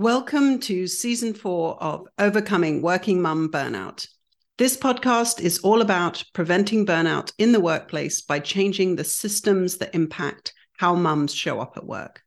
[0.00, 4.08] Welcome to season four of Overcoming Working Mum Burnout.
[4.56, 9.94] This podcast is all about preventing burnout in the workplace by changing the systems that
[9.94, 12.22] impact how mums show up at work.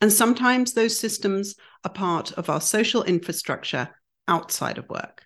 [0.00, 3.88] And sometimes those systems are part of our social infrastructure
[4.28, 5.24] outside of work.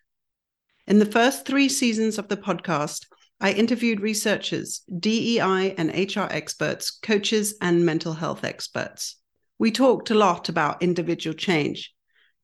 [0.87, 3.05] In the first three seasons of the podcast,
[3.43, 9.17] I interviewed researchers, DEI and HR experts, coaches, and mental health experts.
[9.59, 11.95] We talked a lot about individual change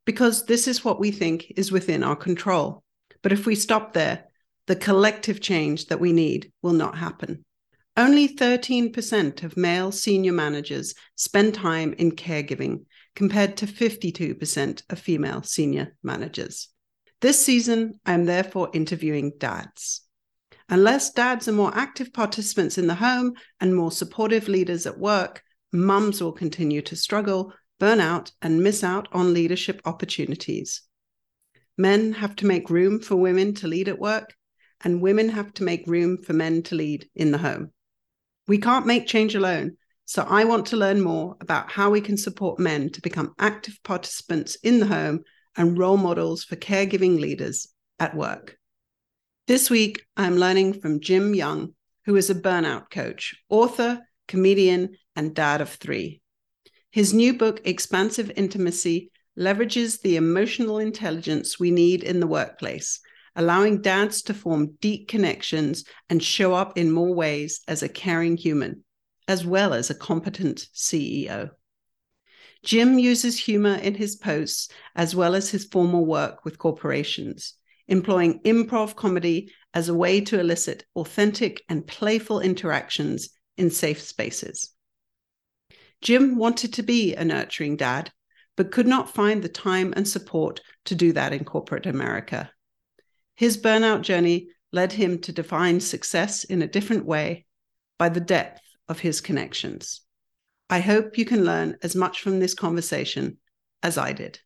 [0.04, 2.82] because this is what we think is within our control.
[3.22, 4.24] But if we stop there,
[4.66, 7.44] the collective change that we need will not happen.
[7.96, 12.84] Only 13% of male senior managers spend time in caregiving,
[13.16, 16.68] compared to 52% of female senior managers.
[17.20, 20.02] This season, I am therefore interviewing dads.
[20.68, 25.42] Unless dads are more active participants in the home and more supportive leaders at work,
[25.72, 30.82] mums will continue to struggle, burn out, and miss out on leadership opportunities.
[31.76, 34.34] Men have to make room for women to lead at work,
[34.82, 37.72] and women have to make room for men to lead in the home.
[38.46, 42.16] We can't make change alone, so I want to learn more about how we can
[42.16, 45.20] support men to become active participants in the home
[45.56, 48.56] and role models for caregiving leaders at work.
[49.46, 51.74] This week, I'm learning from Jim Young,
[52.06, 56.22] who is a burnout coach, author, comedian, and dad of three.
[56.90, 63.00] His new book, Expansive Intimacy, leverages the emotional intelligence we need in the workplace,
[63.36, 68.38] allowing dads to form deep connections and show up in more ways as a caring
[68.38, 68.82] human,
[69.28, 71.50] as well as a competent CEO.
[72.64, 77.54] Jim uses humor in his posts as well as his formal work with corporations,
[77.88, 83.28] employing improv comedy as a way to elicit authentic and playful interactions
[83.58, 84.72] in safe spaces.
[86.02, 88.10] Jim wanted to be a nurturing dad,
[88.56, 92.50] but could not find the time and support to do that in corporate America.
[93.36, 97.44] His burnout journey led him to define success in a different way
[97.98, 100.00] by the depth of his connections.
[100.70, 103.38] I hope you can learn as much from this conversation
[103.82, 104.38] as I did.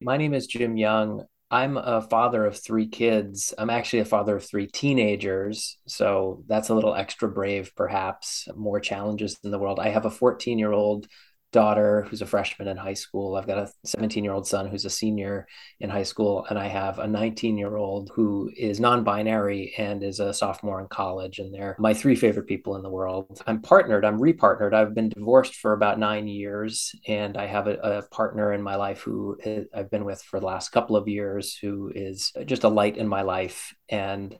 [0.00, 1.24] My name is Jim Young.
[1.54, 3.54] I'm a father of three kids.
[3.56, 5.78] I'm actually a father of three teenagers.
[5.86, 9.78] So that's a little extra brave, perhaps, more challenges in the world.
[9.78, 11.06] I have a 14 year old
[11.54, 13.36] daughter who's a freshman in high school.
[13.36, 15.46] I've got a 17 year old son who's a senior
[15.78, 16.44] in high school.
[16.50, 20.80] And I have a 19 year old who is non binary and is a sophomore
[20.80, 21.38] in college.
[21.38, 23.40] And they're my three favorite people in the world.
[23.46, 24.74] I'm partnered, I'm repartnered.
[24.74, 26.92] I've been divorced for about nine years.
[27.06, 30.40] And I have a, a partner in my life who uh, I've been with for
[30.40, 33.72] the last couple of years who is just a light in my life.
[33.88, 34.36] And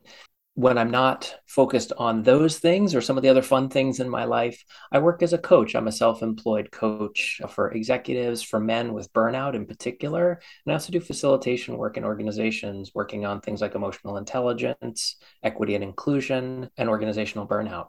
[0.55, 4.09] when I'm not focused on those things or some of the other fun things in
[4.09, 5.75] my life, I work as a coach.
[5.75, 10.41] I'm a self employed coach for executives, for men with burnout in particular.
[10.65, 15.75] And I also do facilitation work in organizations, working on things like emotional intelligence, equity
[15.75, 17.89] and inclusion, and organizational burnout.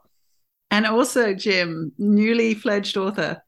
[0.71, 3.43] And also, Jim, newly fledged author.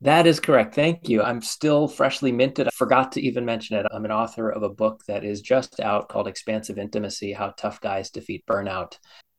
[0.00, 0.76] That is correct.
[0.76, 1.22] Thank you.
[1.22, 2.68] I'm still freshly minted.
[2.68, 3.86] I forgot to even mention it.
[3.90, 7.80] I'm an author of a book that is just out called Expansive Intimacy How Tough
[7.80, 8.96] Guys Defeat Burnout.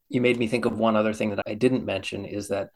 [0.09, 2.71] You made me think of one other thing that I didn't mention is that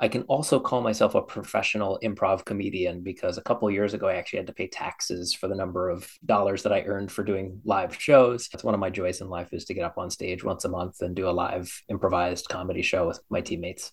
[0.00, 4.14] I can also call myself a professional improv comedian because a couple years ago I
[4.14, 7.60] actually had to pay taxes for the number of dollars that I earned for doing
[7.64, 8.48] live shows.
[8.48, 10.70] That's one of my joys in life is to get up on stage once a
[10.70, 13.92] month and do a live improvised comedy show with my teammates.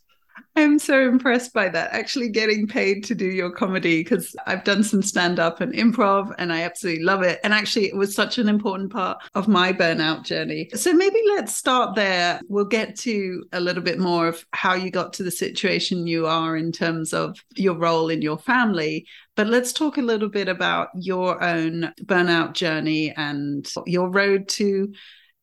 [0.58, 1.92] I'm so impressed by that.
[1.92, 6.34] Actually, getting paid to do your comedy because I've done some stand up and improv
[6.38, 7.40] and I absolutely love it.
[7.44, 10.70] And actually, it was such an important part of my burnout journey.
[10.74, 12.40] So maybe let's start there.
[12.48, 16.26] We'll get to a little bit more of how you got to the situation you
[16.26, 19.06] are in terms of your role in your family.
[19.36, 24.94] But let's talk a little bit about your own burnout journey and your road to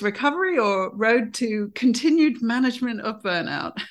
[0.00, 3.72] recovery or road to continued management of burnout.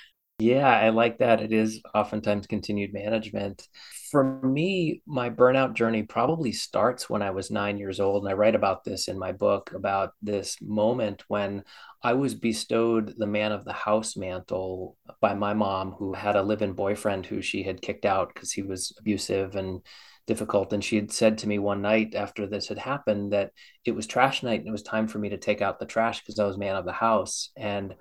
[0.41, 1.39] Yeah, I like that.
[1.39, 3.67] It is oftentimes continued management.
[4.09, 8.23] For me, my burnout journey probably starts when I was nine years old.
[8.23, 11.63] And I write about this in my book about this moment when
[12.01, 16.41] I was bestowed the man of the house mantle by my mom, who had a
[16.41, 19.81] live in boyfriend who she had kicked out because he was abusive and
[20.25, 20.73] difficult.
[20.73, 23.51] And she had said to me one night after this had happened that
[23.85, 26.19] it was trash night and it was time for me to take out the trash
[26.21, 27.51] because I was man of the house.
[27.55, 27.93] And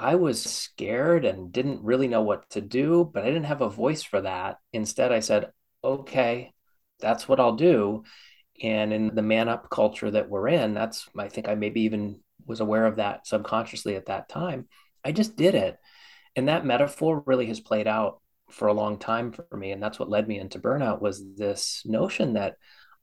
[0.00, 3.68] I was scared and didn't really know what to do, but I didn't have a
[3.68, 4.56] voice for that.
[4.72, 5.50] Instead, I said,
[5.84, 6.52] okay,
[7.00, 8.04] that's what I'll do.
[8.62, 12.20] And in the man up culture that we're in, that's, I think I maybe even
[12.46, 14.68] was aware of that subconsciously at that time.
[15.04, 15.76] I just did it.
[16.34, 18.20] And that metaphor really has played out
[18.50, 19.70] for a long time for me.
[19.72, 22.56] And that's what led me into burnout was this notion that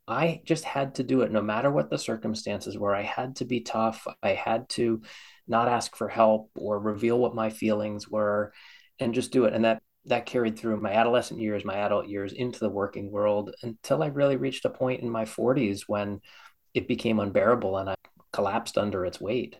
[0.08, 2.96] I just had to do it no matter what the circumstances were.
[2.96, 4.08] I had to be tough.
[4.24, 5.02] I had to
[5.48, 8.54] not ask for help or reveal what my feelings were
[9.00, 9.54] and just do it.
[9.54, 13.54] And that that carried through my adolescent years, my adult years into the working world
[13.62, 16.22] until I really reached a point in my 40s when
[16.74, 17.96] it became unbearable and I
[18.32, 19.58] collapsed under its weight.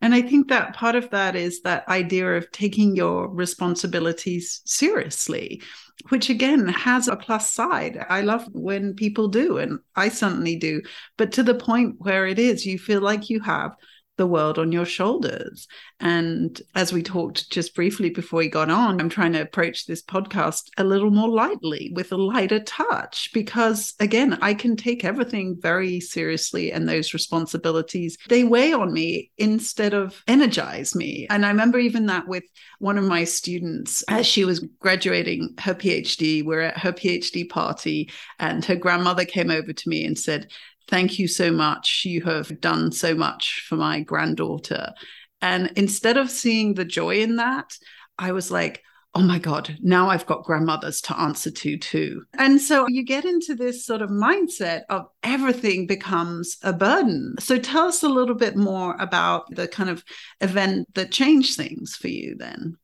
[0.00, 5.62] And I think that part of that is that idea of taking your responsibilities seriously,
[6.08, 8.04] which again has a plus side.
[8.08, 10.82] I love when people do, and I certainly do,
[11.16, 13.76] but to the point where it is, you feel like you have
[14.20, 15.66] the world on your shoulders.
[15.98, 20.02] And as we talked just briefly before we got on, I'm trying to approach this
[20.02, 25.56] podcast a little more lightly with a lighter touch because, again, I can take everything
[25.58, 31.26] very seriously and those responsibilities, they weigh on me instead of energize me.
[31.30, 32.44] And I remember even that with
[32.78, 38.10] one of my students as she was graduating her PhD, we're at her PhD party,
[38.38, 40.50] and her grandmother came over to me and said,
[40.90, 42.02] Thank you so much.
[42.04, 44.92] You have done so much for my granddaughter.
[45.40, 47.78] And instead of seeing the joy in that,
[48.18, 48.82] I was like,
[49.14, 52.22] oh my God, now I've got grandmothers to answer to too.
[52.34, 57.34] And so you get into this sort of mindset of everything becomes a burden.
[57.38, 60.04] So tell us a little bit more about the kind of
[60.40, 62.76] event that changed things for you then.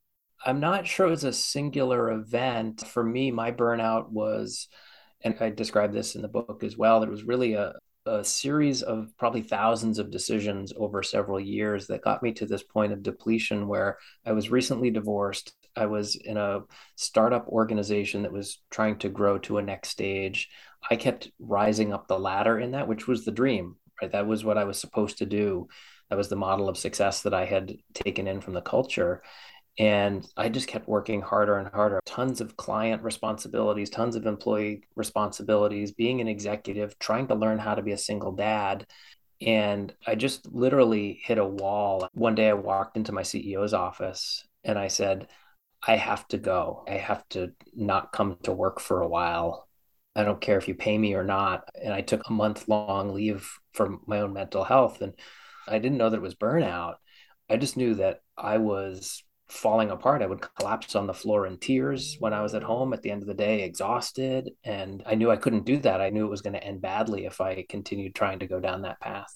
[0.44, 2.86] I'm not sure it was a singular event.
[2.86, 4.68] For me, my burnout was,
[5.22, 7.72] and I describe this in the book as well, it was really a,
[8.06, 12.62] a series of probably thousands of decisions over several years that got me to this
[12.62, 15.52] point of depletion where I was recently divorced.
[15.76, 16.60] I was in a
[16.94, 20.48] startup organization that was trying to grow to a next stage.
[20.90, 24.10] I kept rising up the ladder in that, which was the dream, right?
[24.10, 25.68] That was what I was supposed to do.
[26.08, 29.22] That was the model of success that I had taken in from the culture.
[29.78, 32.00] And I just kept working harder and harder.
[32.06, 37.74] Tons of client responsibilities, tons of employee responsibilities, being an executive, trying to learn how
[37.74, 38.86] to be a single dad.
[39.42, 42.08] And I just literally hit a wall.
[42.14, 45.28] One day I walked into my CEO's office and I said,
[45.86, 46.84] I have to go.
[46.88, 49.68] I have to not come to work for a while.
[50.14, 51.68] I don't care if you pay me or not.
[51.80, 55.02] And I took a month long leave for my own mental health.
[55.02, 55.12] And
[55.68, 56.94] I didn't know that it was burnout.
[57.50, 60.22] I just knew that I was falling apart.
[60.22, 63.10] I would collapse on the floor in tears when I was at home at the
[63.10, 64.50] end of the day, exhausted.
[64.64, 66.00] And I knew I couldn't do that.
[66.00, 68.82] I knew it was going to end badly if I continued trying to go down
[68.82, 69.32] that path.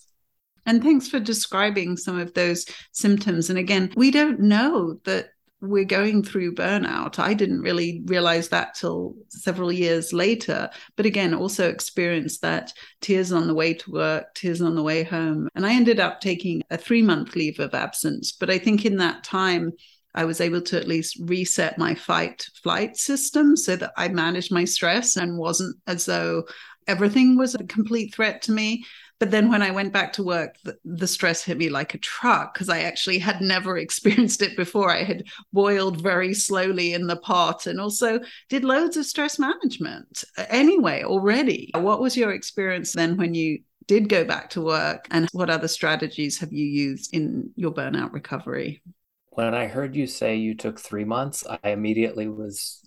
[0.67, 3.51] And thanks for describing some of those symptoms.
[3.51, 5.31] And again, we don't know that
[5.61, 7.19] we're going through burnout.
[7.19, 10.71] I didn't really realize that till several years later.
[10.97, 15.03] But again, also experienced that tears on the way to work, tears on the way
[15.03, 15.49] home.
[15.55, 18.33] And I ended up taking a three month leave of absence.
[18.33, 19.73] But I think in that time,
[20.15, 24.53] I was able to at least reset my fight flight system so that I managed
[24.53, 26.45] my stress and wasn't as though
[26.87, 28.85] everything was a complete threat to me.
[29.21, 31.99] But then when I went back to work, the, the stress hit me like a
[31.99, 34.91] truck because I actually had never experienced it before.
[34.91, 40.25] I had boiled very slowly in the pot and also did loads of stress management
[40.38, 41.71] uh, anyway already.
[41.75, 45.69] What was your experience then when you did go back to work and what other
[45.69, 48.83] strategies have you used in your burnout recovery?
[49.30, 52.80] When I heard you say you took three months, I immediately was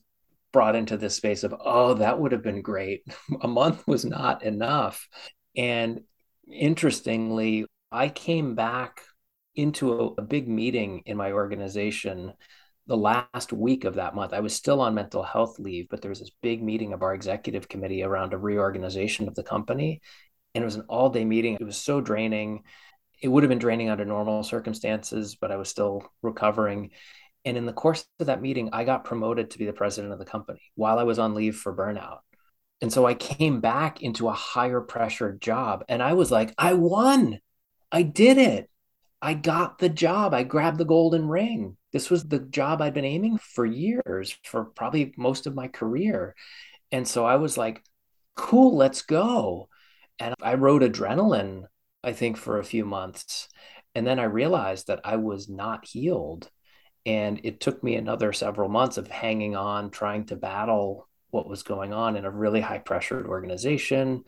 [0.51, 3.03] brought into this space of, oh, that would have been great.
[3.41, 5.07] a month was not enough.
[5.55, 6.01] And
[6.51, 9.01] interestingly, I came back
[9.55, 12.33] into a, a, big meeting in my organization
[12.87, 14.33] the last week of that month.
[14.33, 17.13] I was still on mental health leave, but there was this big meeting of our
[17.13, 20.01] executive committee around a reorganization of the company.
[20.53, 21.55] And it was an all day meeting.
[21.59, 22.63] It was so draining
[23.23, 26.91] it would have been draining under normal circumstances, but I was still recovering.
[27.45, 30.19] And in the course of that meeting, I got promoted to be the president of
[30.19, 32.19] the company while I was on leave for burnout.
[32.81, 36.73] And so I came back into a higher pressure job and I was like, I
[36.73, 37.39] won.
[37.93, 38.69] I did it.
[39.21, 40.33] I got the job.
[40.33, 41.77] I grabbed the golden ring.
[41.93, 46.35] This was the job I'd been aiming for years, for probably most of my career.
[46.91, 47.81] And so I was like,
[48.35, 49.69] cool, let's go.
[50.19, 51.63] And I rode adrenaline
[52.03, 53.47] I think, for a few months.
[53.95, 56.49] And then I realized that I was not healed.
[57.05, 61.63] And it took me another several months of hanging on, trying to battle what was
[61.63, 64.23] going on in a really high pressured organization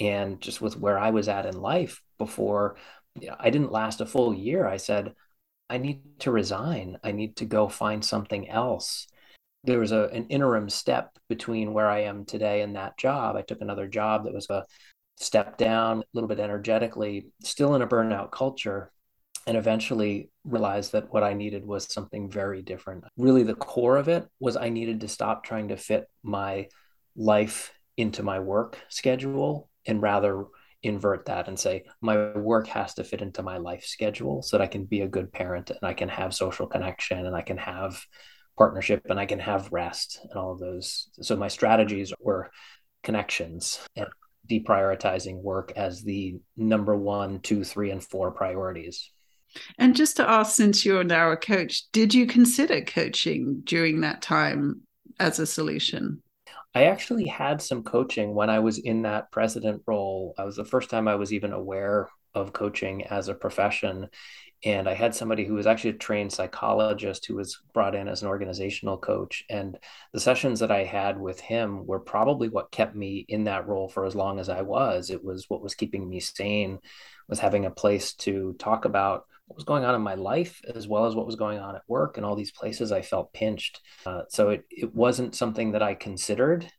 [0.00, 2.76] and just with where I was at in life before
[3.20, 4.66] you know, I didn't last a full year.
[4.66, 5.14] I said,
[5.68, 6.98] I need to resign.
[7.02, 9.06] I need to go find something else.
[9.64, 13.36] There was a, an interim step between where I am today and that job.
[13.36, 14.64] I took another job that was a
[15.20, 18.92] step down a little bit energetically, still in a burnout culture.
[19.46, 23.04] and eventually realized that what I needed was something very different.
[23.16, 26.68] Really, the core of it was I needed to stop trying to fit my
[27.16, 30.44] life into my work schedule and rather
[30.82, 34.64] invert that and say my work has to fit into my life schedule so that
[34.64, 37.56] I can be a good parent and I can have social connection and I can
[37.58, 38.00] have
[38.56, 41.08] partnership and I can have rest and all of those.
[41.22, 42.50] So my strategies were
[43.02, 44.08] connections and
[44.50, 49.10] deprioritizing work as the number one, two, three, and four priorities.
[49.78, 54.22] And just to ask, since you're now a coach, did you consider coaching during that
[54.22, 54.82] time
[55.18, 56.22] as a solution?
[56.74, 60.34] I actually had some coaching when I was in that president role.
[60.38, 64.08] I was the first time I was even aware of coaching as a profession.
[64.64, 68.22] And I had somebody who was actually a trained psychologist who was brought in as
[68.22, 69.44] an organizational coach.
[69.48, 69.78] And
[70.12, 73.88] the sessions that I had with him were probably what kept me in that role
[73.88, 75.10] for as long as I was.
[75.10, 76.80] It was what was keeping me sane,
[77.28, 80.88] was having a place to talk about what was going on in my life as
[80.88, 83.80] well as what was going on at work and all these places I felt pinched.
[84.04, 86.70] Uh, so it, it wasn't something that I considered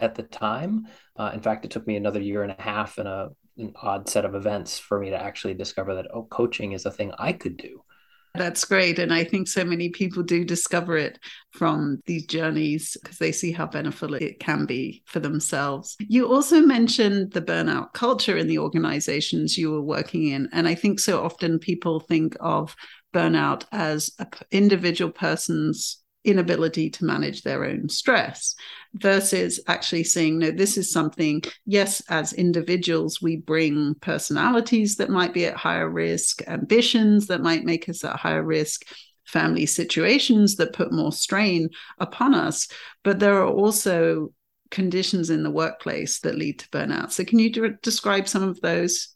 [0.00, 0.86] at the time.
[1.16, 4.08] Uh, in fact, it took me another year and a half and a, an odd
[4.08, 7.32] set of events for me to actually discover that, oh, coaching is a thing I
[7.32, 7.82] could do.
[8.36, 8.98] That's great.
[8.98, 11.20] And I think so many people do discover it
[11.52, 15.96] from these journeys because they see how beneficial it can be for themselves.
[16.00, 20.48] You also mentioned the burnout culture in the organizations you were working in.
[20.52, 22.74] And I think so often people think of
[23.14, 28.54] burnout as an individual person's inability to manage their own stress
[28.94, 35.34] versus actually seeing no this is something yes as individuals we bring personalities that might
[35.34, 38.86] be at higher risk ambitions that might make us at higher risk
[39.24, 42.68] family situations that put more strain upon us.
[43.02, 44.32] But there are also
[44.70, 47.12] conditions in the workplace that lead to burnout.
[47.12, 49.13] So can you de- describe some of those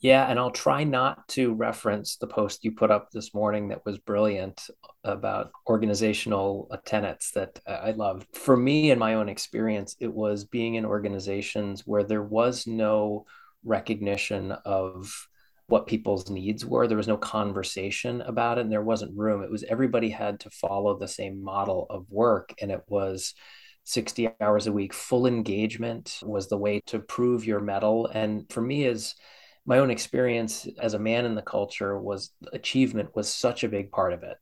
[0.00, 3.84] yeah, and I'll try not to reference the post you put up this morning that
[3.84, 4.68] was brilliant
[5.04, 8.26] about organizational tenets that I loved.
[8.34, 13.26] For me, in my own experience, it was being in organizations where there was no
[13.64, 15.12] recognition of
[15.68, 16.86] what people's needs were.
[16.86, 19.42] There was no conversation about it, and there wasn't room.
[19.42, 23.34] It was everybody had to follow the same model of work, and it was
[23.84, 24.92] 60 hours a week.
[24.92, 28.06] Full engagement was the way to prove your mettle.
[28.06, 29.14] And for me, as
[29.66, 33.90] my own experience as a man in the culture was achievement was such a big
[33.90, 34.36] part of it.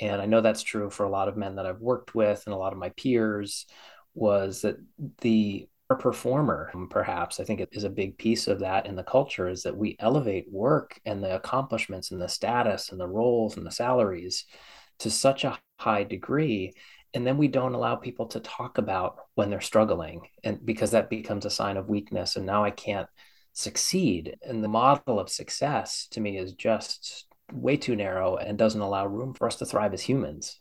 [0.00, 2.54] And i know that's true for a lot of men that i've worked with and
[2.54, 3.66] a lot of my peers
[4.14, 4.76] was that
[5.20, 9.48] the performer perhaps i think it is a big piece of that in the culture
[9.48, 13.64] is that we elevate work and the accomplishments and the status and the roles and
[13.64, 14.44] the salaries
[14.98, 16.72] to such a high degree.
[17.14, 21.10] And then we don't allow people to talk about when they're struggling and because that
[21.10, 23.08] becomes a sign of weakness and now i can't
[23.56, 24.36] succeed.
[24.42, 29.06] And the model of success to me is just way too narrow and doesn't allow
[29.06, 30.60] room for us to thrive as humans.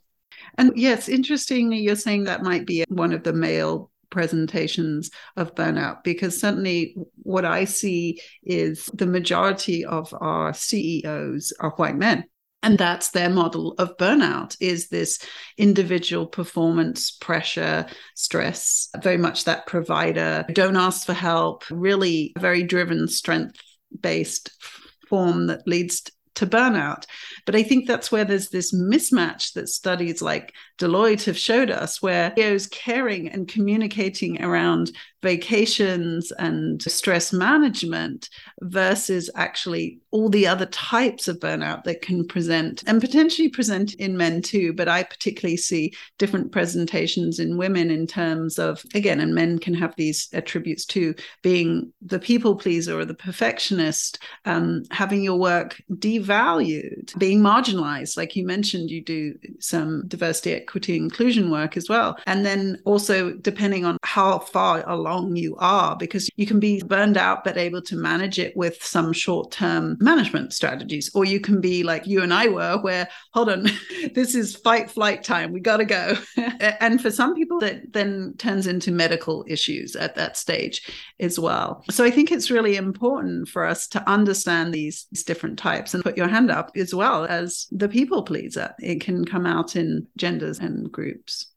[0.58, 6.04] And yes, interestingly, you're saying that might be one of the male presentations of burnout
[6.04, 12.24] because certainly what I see is the majority of our CEOs are white men
[12.65, 15.19] and that's their model of burnout is this
[15.57, 23.07] individual performance pressure stress very much that provider don't ask for help really very driven
[23.07, 23.62] strength
[24.01, 24.50] based
[25.07, 26.01] form that leads
[26.34, 27.05] to burnout.
[27.45, 32.01] But I think that's where there's this mismatch that studies like Deloitte have showed us,
[32.01, 34.91] where CEOs caring and communicating around
[35.25, 38.29] vacations and stress management
[38.62, 44.15] versus actually all the other types of burnout that can present and potentially present in
[44.15, 44.72] men too.
[44.72, 49.74] But I particularly see different presentations in women in terms of, again, and men can
[49.74, 55.82] have these attributes too, being the people pleaser or the perfectionist, um, having your work
[55.91, 58.15] devalued, being marginalized.
[58.15, 62.17] Like you mentioned, you do some diversity, equity, inclusion work as well.
[62.25, 67.17] And then also, depending on how far along you are because you can be burned
[67.17, 71.12] out but able to manage it with some short-term management strategies.
[71.13, 73.67] Or you can be like you and I were where hold on
[74.15, 75.51] this is fight flight time.
[75.51, 76.15] We got to go.
[76.79, 81.84] And for some people that then turns into medical issues at that stage as well.
[81.91, 86.03] So I think it's really important for us to understand these, these different types and
[86.03, 88.74] put your hand up as well as the people pleaser.
[88.79, 91.55] It can come out in genders and groups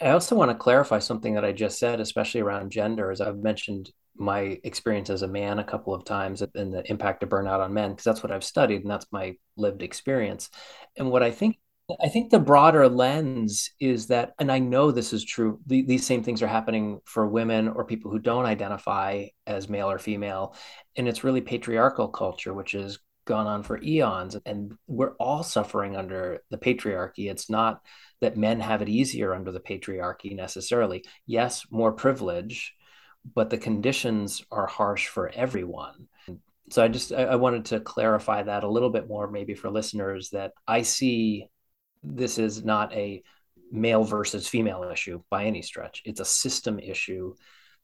[0.00, 3.38] I also want to clarify something that I just said, especially around gender, as I've
[3.38, 7.60] mentioned my experience as a man a couple of times and the impact of burnout
[7.60, 10.50] on men, because that's what I've studied and that's my lived experience.
[10.96, 11.58] And what I think
[12.00, 16.06] I think the broader lens is that, and I know this is true, the, these
[16.06, 20.54] same things are happening for women or people who don't identify as male or female.
[20.96, 25.94] And it's really patriarchal culture, which has gone on for eons and we're all suffering
[25.94, 27.80] under the patriarchy it's not
[28.20, 31.04] that men have it easier under the patriarchy necessarily.
[31.26, 32.74] Yes more privilege
[33.34, 36.08] but the conditions are harsh for everyone.
[36.70, 40.30] So i just i wanted to clarify that a little bit more maybe for listeners
[40.30, 41.48] that i see
[42.02, 43.22] this is not a
[43.70, 46.02] male versus female issue by any stretch.
[46.04, 47.34] It's a system issue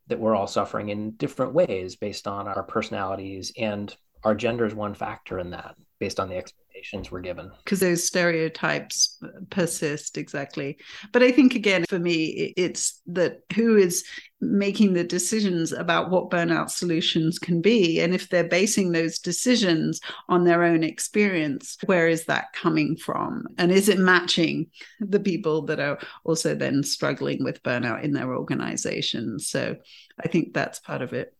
[0.08, 4.74] that we're all suffering in different ways based on our personalities and our gender is
[4.74, 7.50] one factor in that based on the expectations we're given.
[7.64, 9.18] Because those stereotypes
[9.50, 10.78] persist exactly.
[11.12, 14.04] But i think again for me it's that who is
[14.40, 19.98] making the decisions about what burnout solutions can be and if they're basing those decisions
[20.28, 23.46] on their own experience where is that coming from?
[23.56, 24.66] And is it matching
[25.00, 29.76] the people that are also then struggling with burnout in their organizations so
[30.22, 31.35] i think that's part of it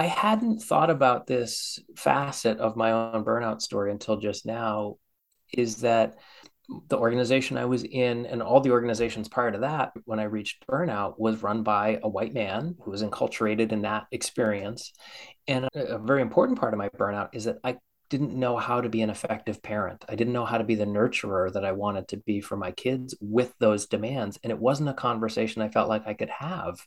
[0.00, 4.96] I hadn't thought about this facet of my own burnout story until just now
[5.52, 6.14] is that
[6.88, 10.66] the organization I was in and all the organizations prior to that, when I reached
[10.66, 14.94] burnout, was run by a white man who was enculturated in that experience.
[15.46, 17.76] And a, very important part of my burnout is that I
[18.08, 20.06] didn't know how to be an effective parent.
[20.08, 22.72] I didn't know how to be the nurturer that I wanted to be for my
[22.72, 24.38] kids with those demands.
[24.42, 26.80] And it wasn't a conversation I felt like I could have.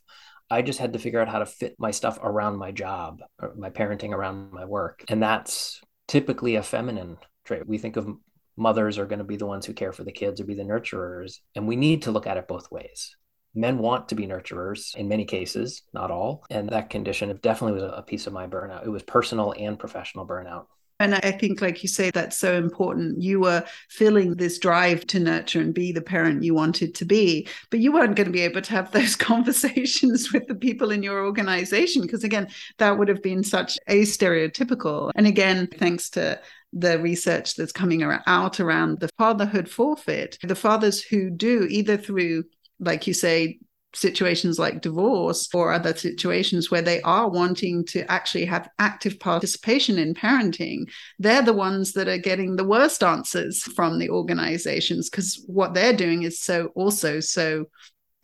[0.50, 3.20] I just had to figure out how to fit my stuff around my job,
[3.56, 5.04] my parenting around my work.
[5.08, 7.66] And that's typically a feminine trait.
[7.66, 8.08] We think of
[8.56, 10.62] mothers are going to be the ones who care for the kids or be the
[10.62, 11.38] nurturers.
[11.54, 13.16] And we need to look at it both ways.
[13.54, 16.44] Men want to be nurturers in many cases, not all.
[16.50, 18.84] And that condition definitely was a piece of my burnout.
[18.84, 20.66] It was personal and professional burnout.
[21.04, 23.20] And I think, like you say, that's so important.
[23.20, 27.46] You were feeling this drive to nurture and be the parent you wanted to be,
[27.68, 31.02] but you weren't going to be able to have those conversations with the people in
[31.02, 35.10] your organization because, again, that would have been such a stereotypical.
[35.14, 36.40] And again, thanks to
[36.72, 42.44] the research that's coming out around the fatherhood forfeit, the fathers who do either through
[42.80, 43.58] like you say,
[43.94, 49.98] situations like divorce or other situations where they are wanting to actually have active participation
[49.98, 55.42] in parenting, they're the ones that are getting the worst answers from the organizations because
[55.46, 57.66] what they're doing is so also so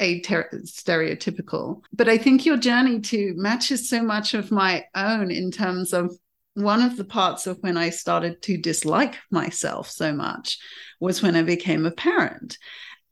[0.00, 1.82] a ter- stereotypical.
[1.92, 6.16] But I think your journey to matches so much of my own in terms of
[6.54, 10.58] one of the parts of when I started to dislike myself so much
[10.98, 12.58] was when I became a parent.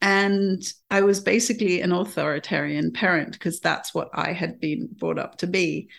[0.01, 5.37] And I was basically an authoritarian parent because that's what I had been brought up
[5.39, 5.89] to be.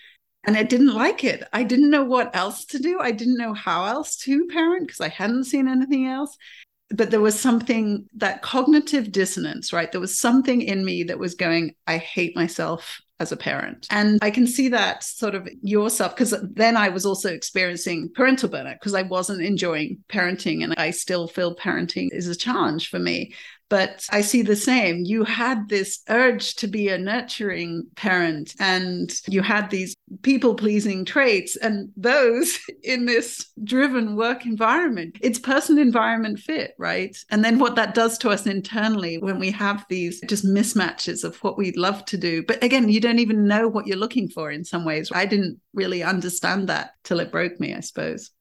[0.43, 1.43] And I didn't like it.
[1.53, 2.99] I didn't know what else to do.
[2.99, 6.35] I didn't know how else to parent because I hadn't seen anything else.
[6.89, 9.91] But there was something that cognitive dissonance, right?
[9.91, 13.85] There was something in me that was going, I hate myself as a parent.
[13.91, 18.49] And I can see that sort of yourself, because then I was also experiencing parental
[18.49, 20.63] burnout because I wasn't enjoying parenting.
[20.63, 23.35] And I still feel parenting is a challenge for me.
[23.71, 25.05] But I see the same.
[25.05, 31.05] You had this urge to be a nurturing parent, and you had these people pleasing
[31.05, 35.17] traits, and those in this driven work environment.
[35.21, 37.15] It's person environment fit, right?
[37.29, 41.37] And then what that does to us internally when we have these just mismatches of
[41.37, 42.43] what we'd love to do.
[42.43, 45.09] But again, you don't even know what you're looking for in some ways.
[45.13, 48.31] I didn't really understand that till it broke me, I suppose.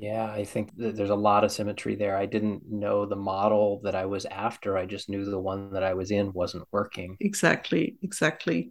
[0.00, 2.16] Yeah, I think there's a lot of symmetry there.
[2.16, 4.76] I didn't know the model that I was after.
[4.76, 7.16] I just knew the one that I was in wasn't working.
[7.18, 8.70] Exactly, exactly.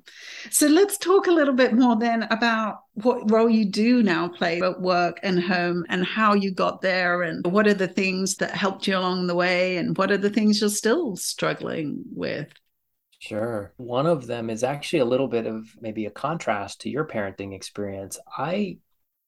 [0.51, 4.61] So let's talk a little bit more then about what role you do now play
[4.61, 8.51] at work and home and how you got there and what are the things that
[8.51, 12.47] helped you along the way and what are the things you're still struggling with.
[13.19, 13.73] Sure.
[13.77, 17.53] One of them is actually a little bit of maybe a contrast to your parenting
[17.53, 18.17] experience.
[18.37, 18.77] I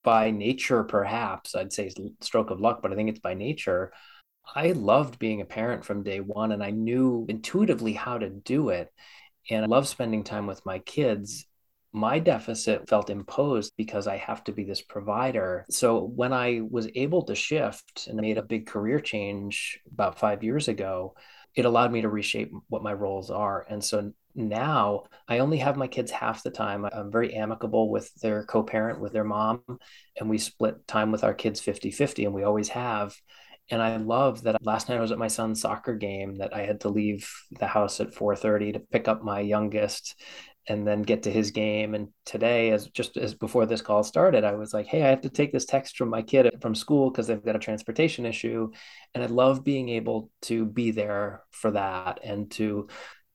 [0.03, 3.91] by nature, perhaps I'd say stroke of luck, but I think it's by nature.
[4.55, 8.69] I loved being a parent from day one, and I knew intuitively how to do
[8.69, 8.91] it.
[9.49, 11.45] And I love spending time with my kids.
[11.91, 15.65] My deficit felt imposed because I have to be this provider.
[15.69, 20.43] So when I was able to shift and made a big career change about five
[20.43, 21.15] years ago,
[21.55, 23.65] it allowed me to reshape what my roles are.
[23.69, 26.85] And so now I only have my kids half the time.
[26.85, 29.63] I'm very amicable with their co parent, with their mom,
[30.17, 33.15] and we split time with our kids 50 50, and we always have.
[33.71, 36.65] And I love that last night I was at my son's soccer game that I
[36.65, 40.15] had to leave the house at 4:30 to pick up my youngest
[40.67, 41.95] and then get to his game.
[41.95, 45.21] And today, as just as before this call started, I was like, hey, I have
[45.21, 48.71] to take this text from my kid from school because they've got a transportation issue.
[49.13, 52.87] And I love being able to be there for that and to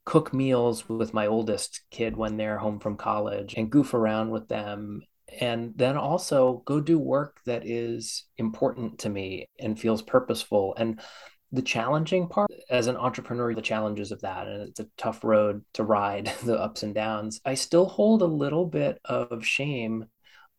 [0.04, 4.48] cook meals with my oldest kid when they're home from college and goof around with
[4.48, 5.02] them.
[5.40, 10.74] And then also go do work that is important to me and feels purposeful.
[10.76, 11.00] And
[11.52, 15.64] the challenging part as an entrepreneur the challenges of that and it's a tough road
[15.74, 17.40] to ride the ups and downs.
[17.44, 20.06] I still hold a little bit of shame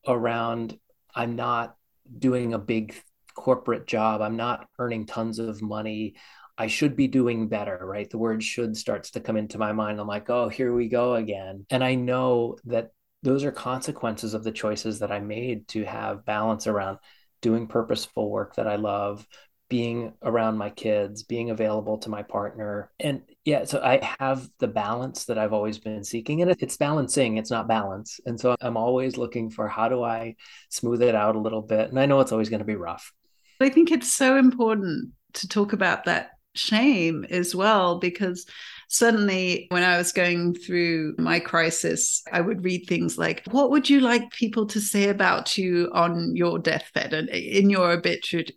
[0.08, 0.78] around
[1.16, 1.76] i'm not
[2.20, 2.94] doing a big
[3.36, 4.22] corporate job.
[4.22, 6.16] I'm not earning tons of money
[6.58, 8.10] I should be doing better, right?
[8.10, 10.00] The word should starts to come into my mind.
[10.00, 11.66] I'm like, oh, here we go again.
[11.70, 12.92] And I know that
[13.24, 17.00] those are consequences of the choices that I made to have balance around
[17.42, 19.28] doing purposeful work that I love,
[19.68, 22.92] being around my kids, being available to my partner.
[23.00, 26.42] And yeah, so I have the balance that I've always been seeking.
[26.42, 28.20] And it's balancing, it's not balance.
[28.26, 30.36] And so I'm always looking for how do I
[30.70, 31.90] smooth it out a little bit.
[31.90, 33.12] And I know it's always going to be rough.
[33.60, 38.46] I think it's so important to talk about that shame as well because
[38.88, 43.90] suddenly when I was going through my crisis, I would read things like, What would
[43.90, 48.48] you like people to say about you on your deathbed and in your obituary?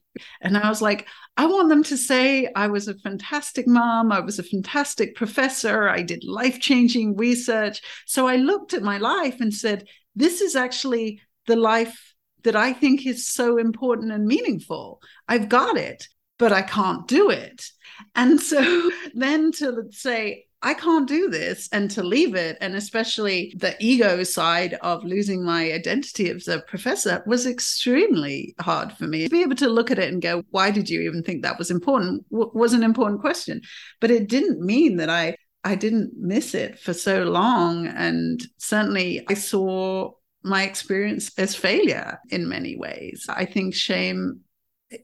[0.41, 1.07] And I was like,
[1.37, 5.89] I want them to say I was a fantastic mom, I was a fantastic professor,
[5.89, 7.81] I did life changing research.
[8.07, 12.73] So I looked at my life and said, This is actually the life that I
[12.73, 15.01] think is so important and meaningful.
[15.27, 17.65] I've got it, but I can't do it.
[18.15, 23.55] And so then to say, I can't do this and to leave it, and especially
[23.57, 29.25] the ego side of losing my identity as a professor was extremely hard for me.
[29.25, 31.59] To be able to look at it and go, why did you even think that
[31.59, 32.25] was important?
[32.31, 33.61] Was an important question.
[34.01, 37.87] But it didn't mean that I I didn't miss it for so long.
[37.87, 43.27] And certainly I saw my experience as failure in many ways.
[43.29, 44.41] I think shame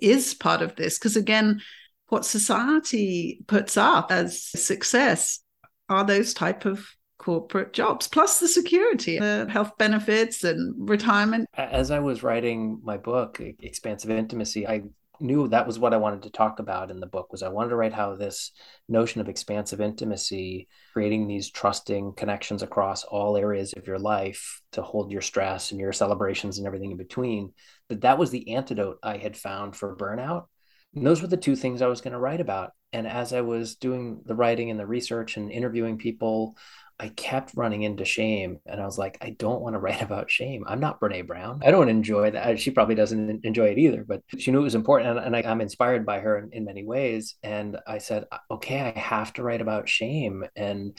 [0.01, 1.61] is part of this because again
[2.09, 5.41] what society puts up as success
[5.89, 6.87] are those type of
[7.19, 11.49] corporate jobs plus the security the health benefits and retirement.
[11.55, 14.83] As i was writing my book expansive intimacy i
[15.21, 17.71] knew that was what i wanted to talk about in the book was i wanted
[17.71, 18.53] to write how this
[18.89, 24.83] notion of expansive intimacy creating these trusting connections across all areas of your life to
[24.83, 27.53] hold your stress and your celebrations and everything in between
[27.89, 30.47] that that was the antidote i had found for burnout
[30.95, 32.73] and those were the two things I was going to write about.
[32.93, 36.57] And as I was doing the writing and the research and interviewing people,
[36.99, 38.61] I kept running into shame.
[38.67, 40.65] And I was like, I don't want to write about shame.
[40.67, 41.61] I'm not Brene Brown.
[41.65, 42.61] I don't enjoy that.
[42.61, 45.19] She probably doesn't enjoy it either, but she knew it was important.
[45.19, 47.35] And, I, am inspired by her in, in many ways.
[47.43, 50.45] And I said, okay, I have to write about shame.
[50.55, 50.97] And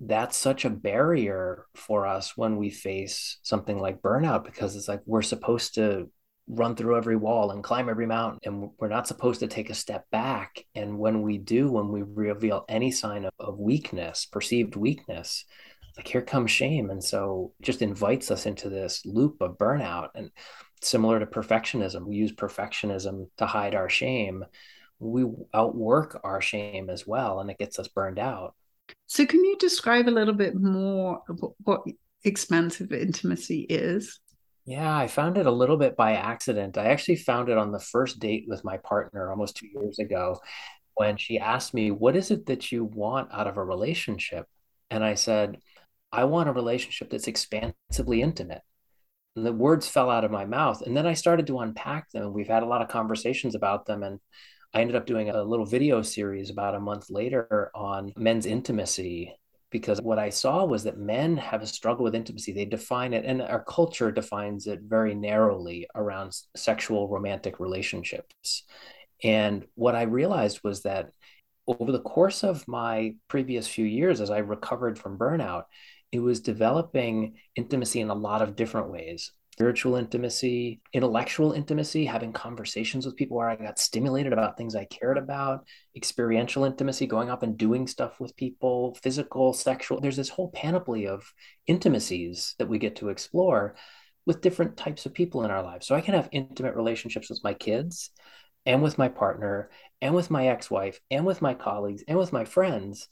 [0.00, 5.00] that's such a barrier for us when we face something like burnout because it's like
[5.06, 6.08] we're supposed to
[6.48, 8.40] run through every wall and climb every mountain.
[8.44, 10.64] And we're not supposed to take a step back.
[10.74, 15.44] And when we do, when we reveal any sign of, of weakness, perceived weakness,
[15.96, 16.90] like here comes shame.
[16.90, 20.08] And so just invites us into this loop of burnout.
[20.14, 20.30] And
[20.80, 24.44] similar to perfectionism, we use perfectionism to hide our shame.
[25.00, 28.54] We outwork our shame as well, and it gets us burned out.
[29.06, 31.22] So, can you describe a little bit more
[31.62, 31.82] what
[32.24, 34.18] expansive intimacy is?
[34.68, 36.76] Yeah, I found it a little bit by accident.
[36.76, 40.40] I actually found it on the first date with my partner almost two years ago
[40.94, 44.46] when she asked me, What is it that you want out of a relationship?
[44.90, 45.56] And I said,
[46.12, 48.60] I want a relationship that's expansively intimate.
[49.36, 50.82] And the words fell out of my mouth.
[50.82, 52.34] And then I started to unpack them.
[52.34, 54.02] We've had a lot of conversations about them.
[54.02, 54.20] And
[54.74, 59.34] I ended up doing a little video series about a month later on men's intimacy
[59.70, 62.52] because what I saw was that men have a struggle with intimacy.
[62.52, 68.64] They define it, and our culture defines it very narrowly around sexual romantic relationships.
[69.22, 71.10] And what I realized was that
[71.66, 75.64] over the course of my previous few years, as I recovered from burnout,
[76.12, 82.32] it was developing intimacy in a lot of different ways spiritual intimacy, intellectual intimacy, having
[82.32, 85.66] conversations with people where I got stimulated about things I cared about,
[85.96, 90.00] experiential intimacy, going up and doing stuff with people, physical, sexual.
[90.00, 91.34] There's this whole panoply of
[91.66, 93.74] intimacies that we get to explore
[94.26, 95.88] with different types of people in our lives.
[95.88, 98.10] So I can have intimate relationships with my kids
[98.64, 102.32] and with my partner and with my ex wife and with my colleagues and with
[102.32, 103.08] my friends.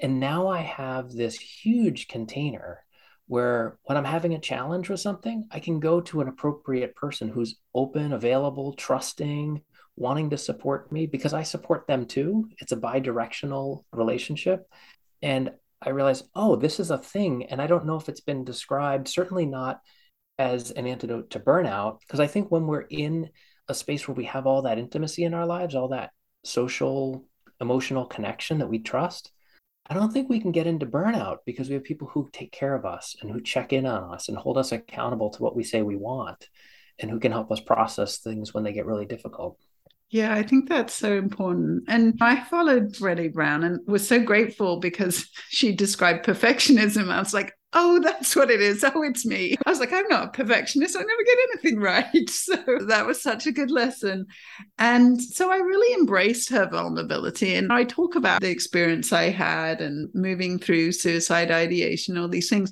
[0.00, 2.83] And now I have this huge container
[3.26, 7.28] where when I'm having a challenge with something, I can go to an appropriate person
[7.28, 9.62] who's open, available, trusting,
[9.96, 12.48] wanting to support me because I support them too.
[12.58, 14.68] It's a bi directional relationship.
[15.22, 17.44] And I realize, oh, this is a thing.
[17.44, 19.80] And I don't know if it's been described, certainly not
[20.38, 22.00] as an antidote to burnout.
[22.00, 23.30] Because I think when we're in
[23.68, 26.10] a space where we have all that intimacy in our lives, all that
[26.44, 27.24] social,
[27.60, 29.30] emotional connection that we trust,
[29.86, 32.74] I don't think we can get into burnout because we have people who take care
[32.74, 35.62] of us and who check in on us and hold us accountable to what we
[35.62, 36.48] say we want
[36.98, 39.58] and who can help us process things when they get really difficult.
[40.10, 41.84] Yeah, I think that's so important.
[41.88, 47.10] And I followed Brene Brown and was so grateful because she described perfectionism.
[47.10, 48.84] I was like, oh, that's what it is.
[48.84, 49.56] Oh, it's me.
[49.66, 50.96] I was like, I'm not a perfectionist.
[50.96, 52.30] I never get anything right.
[52.30, 52.56] So
[52.86, 54.26] that was such a good lesson.
[54.78, 57.54] And so I really embraced her vulnerability.
[57.54, 62.48] And I talk about the experience I had and moving through suicide ideation, all these
[62.48, 62.70] things.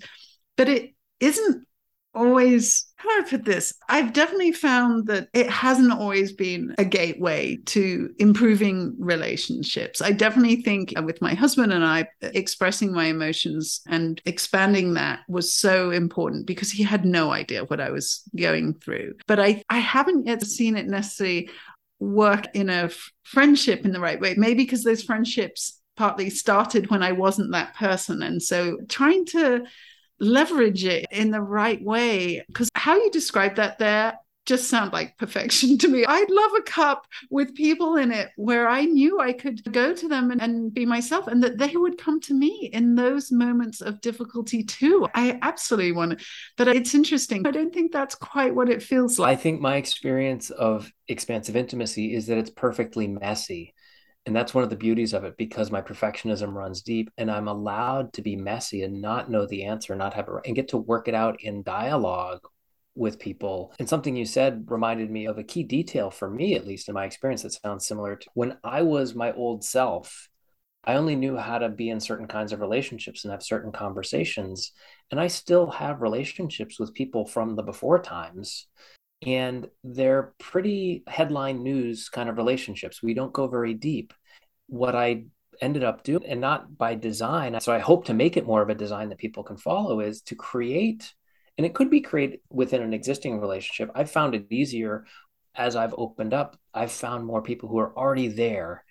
[0.57, 1.67] But it isn't
[2.15, 3.75] always how do I put this?
[3.89, 10.01] I've definitely found that it hasn't always been a gateway to improving relationships.
[10.01, 14.95] I definitely think uh, with my husband and I, uh, expressing my emotions and expanding
[14.95, 19.15] that was so important because he had no idea what I was going through.
[19.27, 21.51] But I, I haven't yet seen it necessarily
[21.99, 24.35] work in a f- friendship in the right way.
[24.37, 28.23] Maybe because those friendships partly started when I wasn't that person.
[28.23, 29.65] And so trying to
[30.23, 32.45] leverage it in the right way.
[32.47, 36.05] Because how you describe that there just sound like perfection to me.
[36.05, 40.09] I'd love a cup with people in it where I knew I could go to
[40.09, 43.81] them and, and, be myself and that they would come to me in those moments
[43.81, 45.07] of difficulty too.
[45.15, 46.25] I absolutely want to,
[46.57, 47.47] but it's interesting.
[47.47, 49.39] I don't think that's quite what it feels like.
[49.39, 53.75] I think my experience of expansive intimacy is that it's perfectly messy
[54.25, 57.49] and that's one of the beauties of it because my perfectionism runs deep and i'm
[57.49, 60.77] allowed to be messy and not know the answer not have it and get to
[60.77, 62.41] work it out in dialogue
[62.95, 63.73] with people.
[63.79, 66.95] And something you said reminded me of a key detail for me at least in
[66.95, 70.29] my experience that sounds similar to when i was my old self
[70.85, 74.73] i only knew how to be in certain kinds of relationships and have certain conversations
[75.11, 78.67] and i still have relationships with people from the before times
[79.25, 83.03] and they're pretty headline news kind of relationships.
[83.03, 84.13] We don't go very deep.
[84.67, 85.25] What I
[85.61, 88.69] ended up doing, and not by design, so I hope to make it more of
[88.69, 91.13] a design that people can follow, is to create,
[91.57, 93.91] and it could be created within an existing relationship.
[93.95, 95.05] I've found it easier
[95.55, 96.57] as I've opened up.
[96.73, 98.85] I've found more people who are already there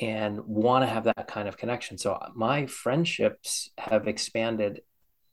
[0.00, 1.98] and want to have that kind of connection.
[1.98, 4.80] So uh, my friendships have expanded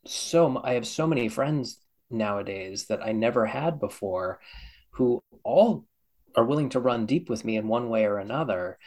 [0.04, 1.78] so I have so many friends
[2.12, 4.40] nowadays that I never had before
[4.92, 5.86] who all
[6.36, 8.78] are willing to run deep with me in one way or another.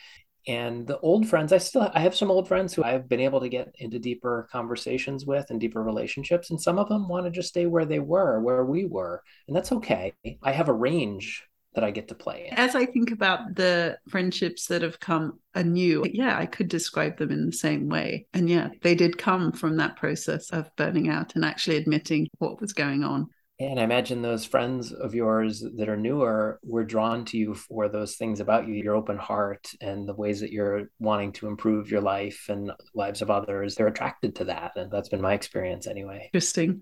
[0.47, 3.39] And the old friends i still i have some old friends who i've been able
[3.39, 7.31] to get into deeper conversations with and deeper relationships and some of them want to
[7.31, 10.13] just stay where they were where we were and that's okay.
[10.43, 11.43] I have a range
[11.75, 12.57] that I get to play in.
[12.57, 17.31] As I think about the friendships that have come anew, yeah, I could describe them
[17.31, 18.27] in the same way.
[18.33, 22.59] And yeah, they did come from that process of burning out and actually admitting what
[22.59, 23.27] was going on.
[23.57, 27.87] And I imagine those friends of yours that are newer were drawn to you for
[27.87, 31.89] those things about you, your open heart and the ways that you're wanting to improve
[31.89, 33.75] your life and lives of others.
[33.75, 34.73] They're attracted to that.
[34.75, 36.29] And that's been my experience anyway.
[36.33, 36.81] Interesting.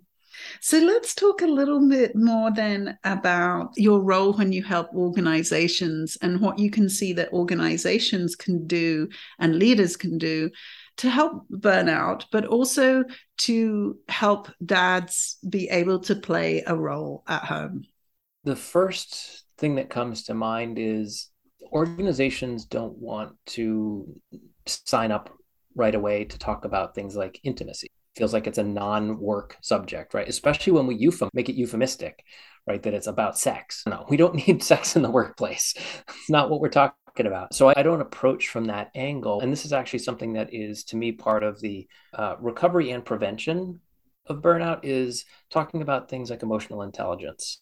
[0.61, 6.17] So let's talk a little bit more then about your role when you help organizations
[6.21, 10.49] and what you can see that organizations can do and leaders can do
[10.97, 13.03] to help burnout, but also
[13.39, 17.83] to help dads be able to play a role at home.
[18.43, 21.29] The first thing that comes to mind is
[21.71, 24.07] organizations don't want to
[24.65, 25.31] sign up
[25.75, 30.27] right away to talk about things like intimacy feels like it's a non-work subject, right?
[30.27, 32.23] Especially when we euphem make it euphemistic,
[32.67, 32.81] right?
[32.81, 33.83] That it's about sex.
[33.87, 35.73] No, we don't need sex in the workplace.
[35.75, 37.53] It's not what we're talking about.
[37.53, 39.41] So I don't approach from that angle.
[39.41, 43.05] And this is actually something that is, to me, part of the uh, recovery and
[43.05, 43.79] prevention
[44.27, 47.61] of burnout is talking about things like emotional intelligence,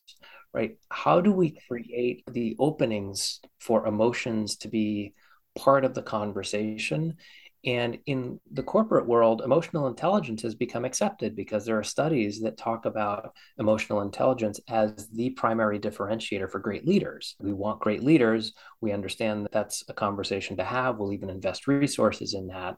[0.54, 0.78] right?
[0.90, 5.14] How do we create the openings for emotions to be
[5.56, 7.18] part of the conversation
[7.63, 12.58] and in the corporate world, emotional intelligence has become accepted because there are studies that
[12.58, 17.36] talk about emotional intelligence as the primary differentiator for great leaders.
[17.39, 18.54] We want great leaders.
[18.82, 20.97] We understand that that's a conversation to have.
[20.97, 22.78] We'll even invest resources in that.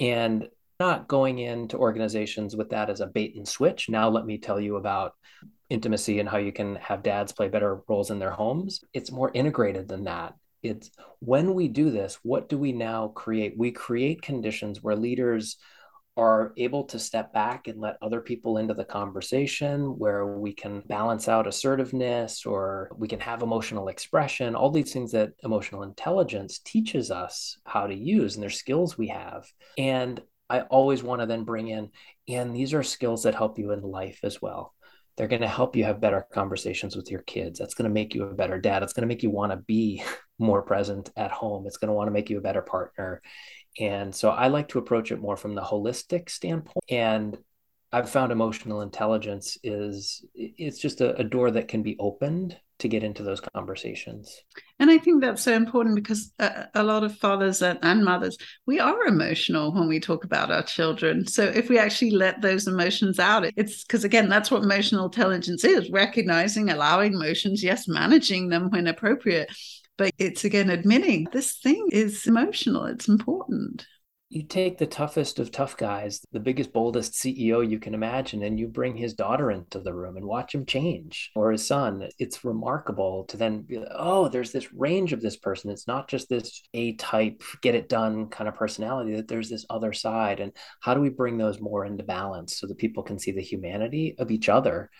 [0.00, 0.48] And
[0.80, 3.88] not going into organizations with that as a bait and switch.
[3.88, 5.14] Now, let me tell you about
[5.70, 8.82] intimacy and how you can have dads play better roles in their homes.
[8.92, 10.90] It's more integrated than that it's
[11.20, 13.54] when we do this what do we now create?
[13.56, 15.56] We create conditions where leaders
[16.18, 20.80] are able to step back and let other people into the conversation where we can
[20.86, 24.54] balance out assertiveness or we can have emotional expression.
[24.54, 29.08] All these things that emotional intelligence teaches us how to use and there's skills we
[29.08, 29.46] have.
[29.76, 31.90] And i always want to then bring in
[32.28, 34.74] and these are skills that help you in life as well
[35.16, 37.58] they're going to help you have better conversations with your kids.
[37.58, 38.82] That's going to make you a better dad.
[38.82, 40.02] It's going to make you want to be
[40.38, 41.66] more present at home.
[41.66, 43.22] It's going to want to make you a better partner.
[43.78, 46.84] And so I like to approach it more from the holistic standpoint.
[46.90, 47.38] And
[47.92, 52.88] I've found emotional intelligence is it's just a, a, door that can be opened to
[52.88, 54.42] get into those conversations.
[54.78, 58.36] And I think that's so important because a, a lot of fathers and, and mothers,
[58.66, 61.26] we are emotional when we talk about our children.
[61.26, 65.64] So if we actually let those emotions out, it's because again, that's what emotional intelligence
[65.64, 69.50] is: recognizing, allowing emotions, yes, managing them when appropriate.
[69.96, 72.84] But it's again admitting this thing is emotional.
[72.84, 73.86] It's important
[74.28, 78.58] you take the toughest of tough guys, the biggest, boldest CEO you can imagine, and
[78.58, 82.08] you bring his daughter into the room and watch him change or his son.
[82.18, 85.70] It's remarkable to then be like, oh, there's this range of this person.
[85.70, 89.64] It's not just this A type, get it done kind of personality, that there's this
[89.70, 90.40] other side.
[90.40, 93.40] And how do we bring those more into balance so that people can see the
[93.40, 94.90] humanity of each other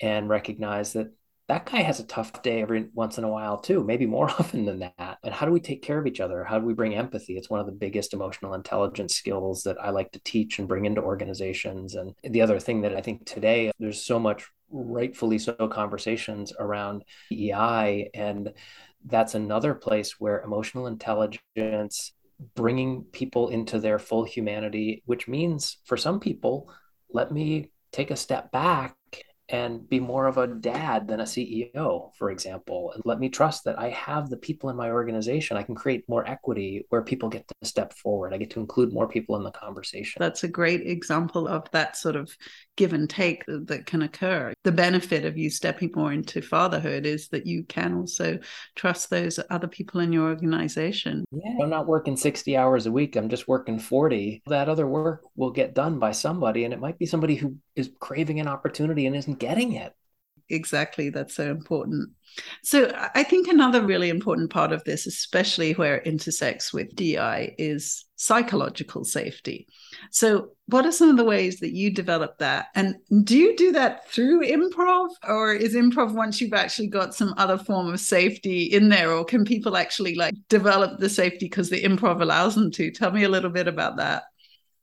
[0.00, 1.12] and recognize that
[1.52, 4.64] that guy has a tough day every once in a while too, maybe more often
[4.64, 5.18] than that.
[5.22, 6.44] And how do we take care of each other?
[6.44, 7.36] How do we bring empathy?
[7.36, 10.86] It's one of the biggest emotional intelligence skills that I like to teach and bring
[10.86, 11.94] into organizations.
[11.94, 17.04] And the other thing that I think today there's so much rightfully so conversations around
[17.30, 18.54] EI and
[19.04, 22.12] that's another place where emotional intelligence
[22.54, 26.72] bringing people into their full humanity which means for some people
[27.10, 28.96] let me take a step back
[29.52, 32.90] and be more of a dad than a CEO, for example.
[32.94, 35.58] And let me trust that I have the people in my organization.
[35.58, 38.32] I can create more equity where people get to step forward.
[38.32, 40.20] I get to include more people in the conversation.
[40.20, 42.34] That's a great example of that sort of
[42.78, 44.54] give and take that can occur.
[44.64, 48.38] The benefit of you stepping more into fatherhood is that you can also
[48.74, 51.26] trust those other people in your organization.
[51.30, 54.42] Yeah, I'm not working 60 hours a week, I'm just working 40.
[54.46, 57.90] That other work will get done by somebody, and it might be somebody who is
[58.00, 59.92] craving an opportunity and isn't getting it.
[60.48, 61.10] Exactly.
[61.10, 62.10] That's so important.
[62.62, 67.54] So i think another really important part of this especially where it intersects with DEI
[67.58, 69.66] is psychological safety.
[70.12, 72.66] So what are some of the ways that you develop that?
[72.76, 77.34] And do you do that through improv or is improv once you've actually got some
[77.36, 81.68] other form of safety in there or can people actually like develop the safety because
[81.68, 82.92] the improv allows them to?
[82.92, 84.22] Tell me a little bit about that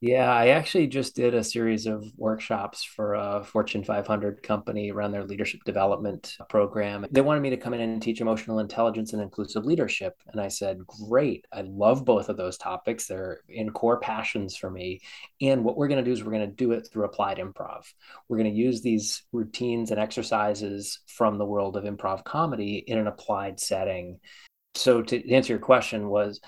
[0.02, 5.12] yeah, I actually just did a series of workshops for a Fortune 500 company around
[5.12, 7.04] their leadership development program.
[7.10, 10.14] They wanted me to come in and teach emotional intelligence and inclusive leadership.
[10.32, 11.46] And I said, Great.
[11.52, 13.06] I love both of those topics.
[13.06, 15.02] They're in core passions for me.
[15.42, 17.84] And what we're going to do is we're going to do it through applied improv.
[18.26, 22.96] We're going to use these routines and exercises from the world of improv comedy in
[22.96, 24.20] an applied setting.
[24.76, 26.40] So, to answer your question, was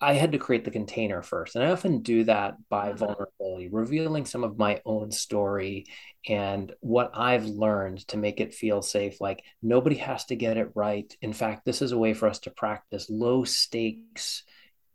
[0.00, 1.54] I had to create the container first.
[1.54, 2.98] And I often do that by mm-hmm.
[2.98, 5.86] vulnerability, revealing some of my own story
[6.26, 9.20] and what I've learned to make it feel safe.
[9.20, 11.14] Like nobody has to get it right.
[11.20, 14.42] In fact, this is a way for us to practice low stakes,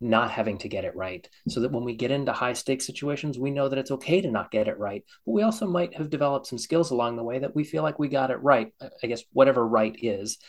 [0.01, 1.27] not having to get it right.
[1.47, 4.31] So that when we get into high stakes situations, we know that it's okay to
[4.31, 5.03] not get it right.
[5.25, 7.99] But we also might have developed some skills along the way that we feel like
[7.99, 8.73] we got it right.
[9.03, 10.39] I guess whatever right is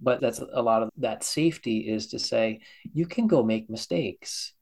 [0.00, 2.60] but that's a lot of that safety is to say
[2.92, 4.52] you can go make mistakes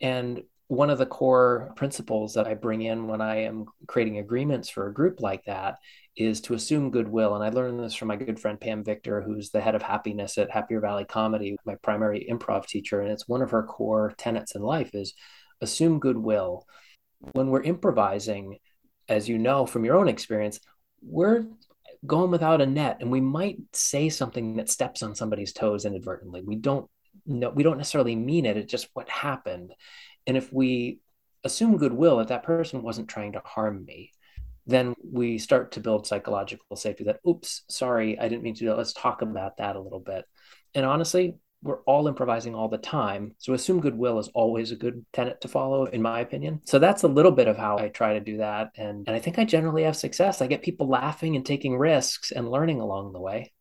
[0.00, 4.68] and one of the core principles that I bring in when I am creating agreements
[4.68, 5.78] for a group like that
[6.16, 7.34] is to assume goodwill.
[7.34, 10.38] And I learned this from my good friend Pam Victor, who's the head of happiness
[10.38, 13.00] at Happier Valley Comedy, my primary improv teacher.
[13.00, 15.12] And it's one of her core tenets in life is
[15.60, 16.64] assume goodwill.
[17.32, 18.58] When we're improvising,
[19.08, 20.60] as you know from your own experience,
[21.02, 21.46] we're
[22.06, 26.42] going without a net and we might say something that steps on somebody's toes inadvertently.
[26.42, 26.88] We don't
[27.26, 29.72] know we don't necessarily mean it it's just what happened.
[30.26, 31.00] And if we
[31.44, 34.12] assume goodwill that that person wasn't trying to harm me
[34.66, 38.66] then we start to build psychological safety that oops sorry i didn't mean to do
[38.66, 38.76] that.
[38.76, 40.26] Let's talk about that a little bit.
[40.74, 43.34] And honestly we're all improvising all the time.
[43.38, 46.60] So assume goodwill is always a good tenet to follow, in my opinion.
[46.64, 48.70] So that's a little bit of how I try to do that.
[48.76, 50.40] And, and I think I generally have success.
[50.40, 53.52] I get people laughing and taking risks and learning along the way.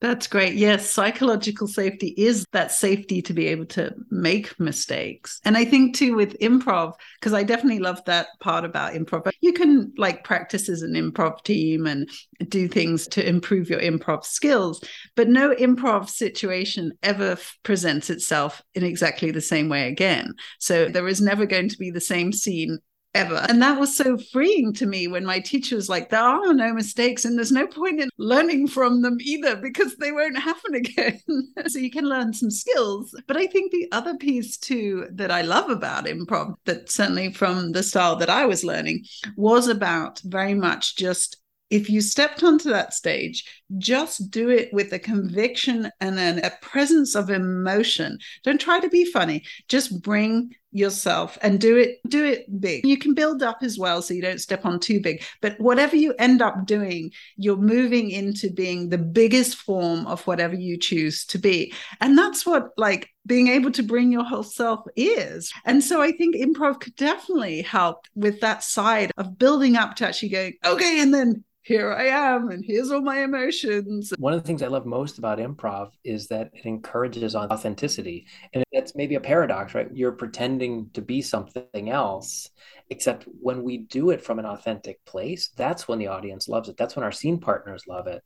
[0.00, 0.54] That's great.
[0.54, 5.40] Yes, psychological safety is that safety to be able to make mistakes.
[5.44, 9.28] And I think too with improv, because I definitely love that part about improv.
[9.40, 12.08] You can like practice as an improv team and
[12.48, 14.84] do things to improve your improv skills,
[15.16, 20.32] but no improv situation ever presents itself in exactly the same way again.
[20.60, 22.78] So there is never going to be the same scene
[23.14, 23.44] ever.
[23.48, 26.72] And that was so freeing to me when my teacher was like, there are no
[26.72, 31.20] mistakes and there's no point in learning from them either because they won't happen again.
[31.66, 33.14] so you can learn some skills.
[33.26, 37.72] But I think the other piece too that I love about improv, that certainly from
[37.72, 39.04] the style that I was learning,
[39.36, 41.38] was about very much just
[41.70, 43.44] if you stepped onto that stage,
[43.76, 48.18] just do it with a conviction and then a presence of emotion.
[48.42, 49.44] Don't try to be funny.
[49.68, 54.02] Just bring yourself and do it do it big you can build up as well
[54.02, 58.10] so you don't step on too big but whatever you end up doing you're moving
[58.10, 63.08] into being the biggest form of whatever you choose to be and that's what like
[63.24, 67.62] being able to bring your whole self is and so i think improv could definitely
[67.62, 72.06] help with that side of building up to actually going okay and then here I
[72.06, 74.14] am, and here's all my emotions.
[74.18, 78.26] One of the things I love most about improv is that it encourages authenticity.
[78.54, 79.86] And that's maybe a paradox, right?
[79.92, 80.57] You're pretending
[80.94, 82.50] to be something else,
[82.90, 86.76] except when we do it from an authentic place, that's when the audience loves it.
[86.76, 88.22] That's when our scene partners love it.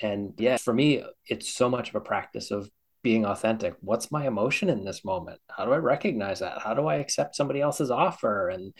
[0.00, 2.70] And yeah, for me, it's so much of a practice of
[3.02, 3.74] being authentic.
[3.80, 5.40] What's my emotion in this moment?
[5.48, 6.60] How do I recognize that?
[6.60, 8.72] How do I accept somebody else's offer and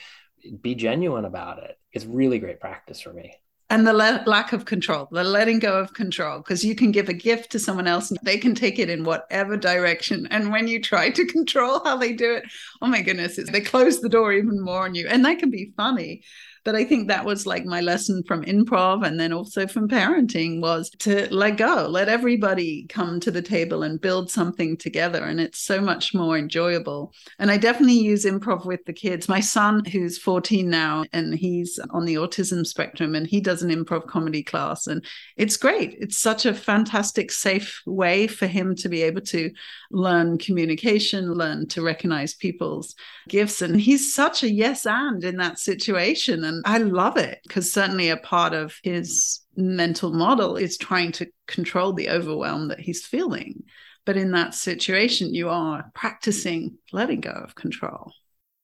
[0.60, 1.76] be genuine about it?
[1.92, 3.34] It's really great practice for me
[3.70, 7.08] and the le- lack of control, the letting go of control, because you can give
[7.08, 10.26] a gift to someone else and they can take it in whatever direction.
[10.30, 12.44] And when you try to control how they do it,
[12.82, 15.06] oh my goodness, they close the door even more on you.
[15.06, 16.22] And that can be funny
[16.64, 20.60] but i think that was like my lesson from improv and then also from parenting
[20.60, 25.40] was to let go let everybody come to the table and build something together and
[25.40, 27.12] it's so much more enjoyable.
[27.38, 29.28] And i definitely use improv with the kids.
[29.28, 33.70] My son who's 14 now and he's on the autism spectrum and he does an
[33.70, 35.04] improv comedy class and
[35.36, 35.96] it's great.
[36.00, 39.50] It's such a fantastic safe way for him to be able to
[39.90, 42.94] learn communication learn to recognize people's
[43.28, 47.72] gifts and he's such a yes and in that situation and I love it because
[47.72, 53.06] certainly a part of his mental model is trying to control the overwhelm that he's
[53.06, 53.62] feeling.
[54.04, 58.12] But in that situation, you are practicing letting go of control.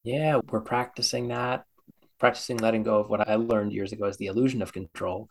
[0.02, 1.64] Yeah, we're practicing that,
[2.18, 5.28] practicing letting go of what I learned years ago as the illusion of control.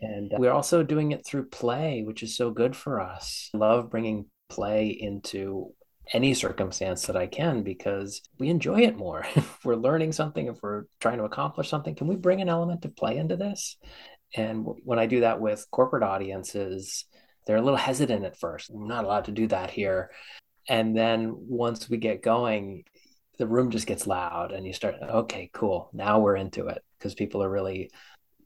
[0.00, 3.50] And we're also doing it through play, which is so good for us.
[3.54, 5.72] I love bringing play into
[6.12, 9.26] any circumstance that I can because we enjoy it more.
[9.34, 12.84] if we're learning something, if we're trying to accomplish something, can we bring an element
[12.84, 13.76] of play into this?
[14.34, 17.04] And when I do that with corporate audiences,
[17.46, 18.70] they're a little hesitant at first.
[18.70, 20.10] I'm not allowed to do that here.
[20.68, 22.84] And then once we get going,
[23.38, 25.90] the room just gets loud and you start, okay, cool.
[25.92, 27.90] Now we're into it because people are really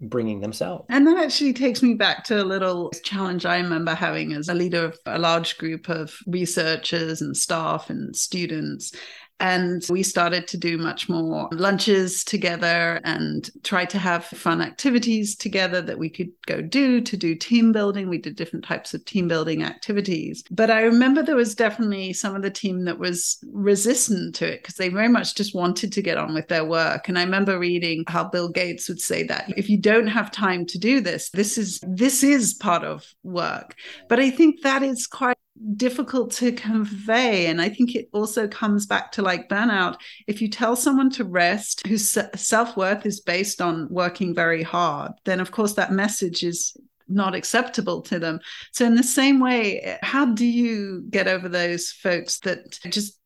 [0.01, 0.85] bringing themselves.
[0.89, 4.55] And that actually takes me back to a little challenge I remember having as a
[4.55, 8.93] leader of a large group of researchers and staff and students.
[9.39, 15.37] And we started to do much more lunches together and try to have fun activities
[15.37, 18.09] together that we could go do to do team building.
[18.09, 20.43] We did different types of team building activities.
[20.51, 24.63] But I remember there was definitely some of the team that was resistant to it
[24.63, 27.09] because they very much just wanted to get on with their work.
[27.09, 30.65] And I remember reading how Bill Gates would say that if you don't have time
[30.67, 33.75] to do this, this is this is part of work.
[34.09, 35.37] But I think that is quite
[35.77, 37.47] difficult to convey.
[37.47, 39.97] And i think it also comes back to like burnout.
[40.27, 45.41] If you tell someone to rest whose self-worth is based on working very hard then
[45.41, 46.77] of course that message is
[47.09, 48.41] not acceptable to them.
[48.73, 53.19] So in the same way how do you get over those folks that just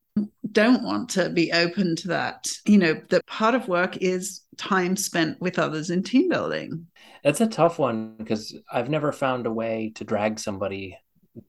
[0.53, 2.49] don't want to be open to that?
[2.67, 6.87] You know that part of work is time spent with others in team building.
[7.23, 10.97] It's a tough one because i've never found a way to drag somebody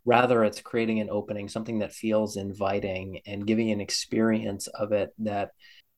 [0.06, 5.12] rather it's creating an opening something that feels inviting and giving an experience of it
[5.20, 5.52] that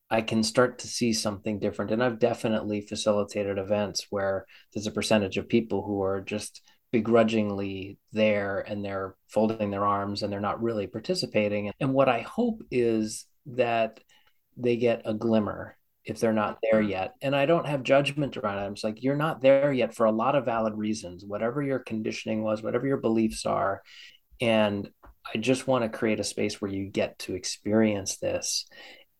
[0.09, 1.91] i can start to see something different.
[1.91, 6.61] And i've definitely facilitated events where there's a percentage of people who are just
[6.91, 11.71] begrudgingly there and they're folding their arms and they're not really participating.
[11.79, 13.99] And what i hope is that
[14.55, 15.75] they get a glimmer
[16.05, 16.89] if they're not there mm-hmm.
[16.89, 17.13] yet.
[17.21, 18.61] And I don't have judgment around it.
[18.61, 21.79] I'm just like, you're not there yet for a lot of valid reasons, whatever your
[21.79, 23.81] conditioning was, whatever your beliefs are.
[24.41, 24.89] And
[25.33, 28.65] I just want to create a space where you get to experience this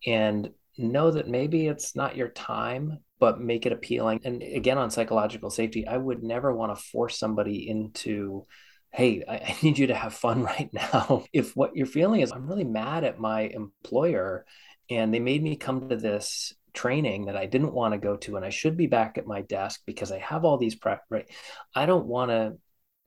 [0.06, 4.20] and know that maybe it's not your time, but make it appealing.
[4.26, 8.46] And again, on psychological safety, I would never want to force somebody into
[8.92, 11.24] hey, I, I, need you to have fun right now.
[11.34, 14.46] if what you're feeling is, I'm really mad at my employer
[14.90, 18.36] and they made me come to this training that I didn't want to go to
[18.36, 21.30] and I should be back at my desk because I have all these prep right?
[21.76, 22.58] I don't want to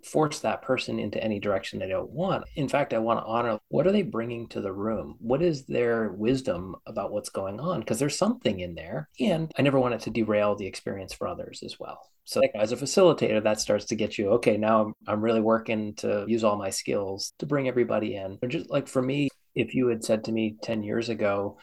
[0.05, 2.45] force that person into any direction they don't want.
[2.55, 5.17] In fact I want to honor what are they bringing to the room?
[5.19, 7.81] What is their wisdom about what's going on?
[7.81, 11.27] Because there's something in there and I never want it to derail the experience for
[11.27, 11.99] others as well.
[12.25, 15.95] So as a facilitator that starts to get you okay now I'm, I'm really working
[15.97, 18.39] to use all my skills to bring everybody in.
[18.43, 21.59] Or just like for me if you had said to me 10 years ago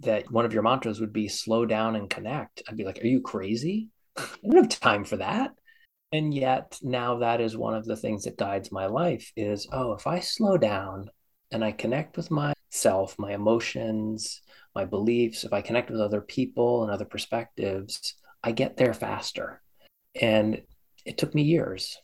[0.00, 3.06] that one of your mantras would be slow down and connect, I'd be like, are
[3.06, 3.88] you crazy?
[4.16, 5.52] I don't have time for that.
[6.12, 9.92] And yet now that is one of the things that guides my life is, oh,
[9.92, 11.08] if I slow down
[11.52, 14.42] and I connect with myself, my emotions,
[14.74, 19.62] my beliefs, if I connect with other people and other perspectives, I get there faster.
[20.20, 20.62] And
[21.04, 21.96] it took me years.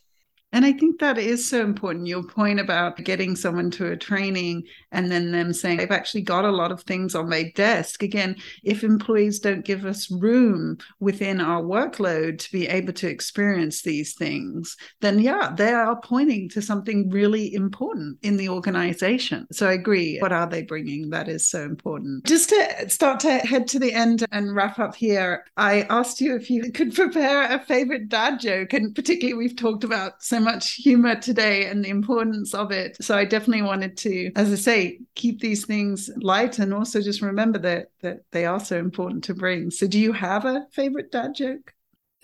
[0.57, 2.07] And I think that is so important.
[2.07, 6.45] Your point about getting someone to a training and then them saying, I've actually got
[6.45, 8.01] a lot of things on my desk.
[8.01, 13.83] Again, if employees don't give us room within our workload to be able to experience
[13.83, 19.45] these things, then yeah, they are pointing to something really important in the organization.
[19.51, 20.17] So I agree.
[20.21, 21.11] What are they bringing?
[21.11, 22.25] That is so important.
[22.25, 26.35] Just to start to head to the end and wrap up here, I asked you
[26.35, 28.73] if you could prepare a favorite dad joke.
[28.73, 32.95] And particularly, we've talked about so much humor today and the importance of it.
[33.01, 37.21] So I definitely wanted to, as I say, keep these things light and also just
[37.21, 39.71] remember that that they are so important to bring.
[39.71, 41.73] So do you have a favorite dad joke?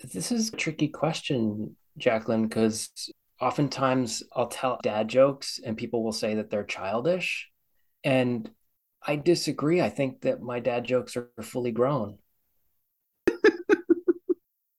[0.02, 2.90] This is a tricky question, Jacqueline, because
[3.40, 7.50] oftentimes I'll tell dad jokes and people will say that they're childish.
[8.04, 8.50] And
[9.06, 9.82] I disagree.
[9.82, 12.18] I think that my dad jokes are fully grown.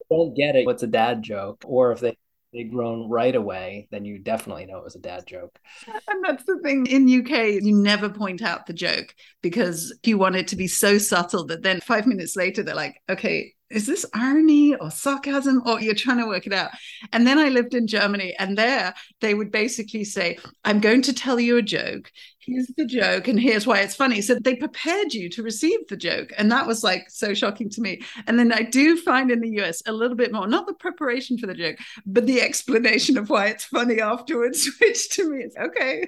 [0.09, 2.15] don't get it what's a dad joke or if they
[2.55, 5.59] they grown right away, then you definitely know it was a dad joke.
[6.07, 10.37] And that's the thing in UK, you never point out the joke because you want
[10.37, 14.05] it to be so subtle that then five minutes later they're like, okay, is this
[14.13, 15.61] irony or sarcasm?
[15.65, 16.71] Or you're trying to work it out.
[17.11, 21.13] And then i lived in germany and there they would basically say i'm going to
[21.13, 22.11] tell you a joke
[22.45, 25.97] here's the joke and here's why it's funny so they prepared you to receive the
[25.97, 29.41] joke and that was like so shocking to me and then i do find in
[29.41, 33.17] the us a little bit more not the preparation for the joke but the explanation
[33.17, 36.05] of why it's funny afterwards which to me is okay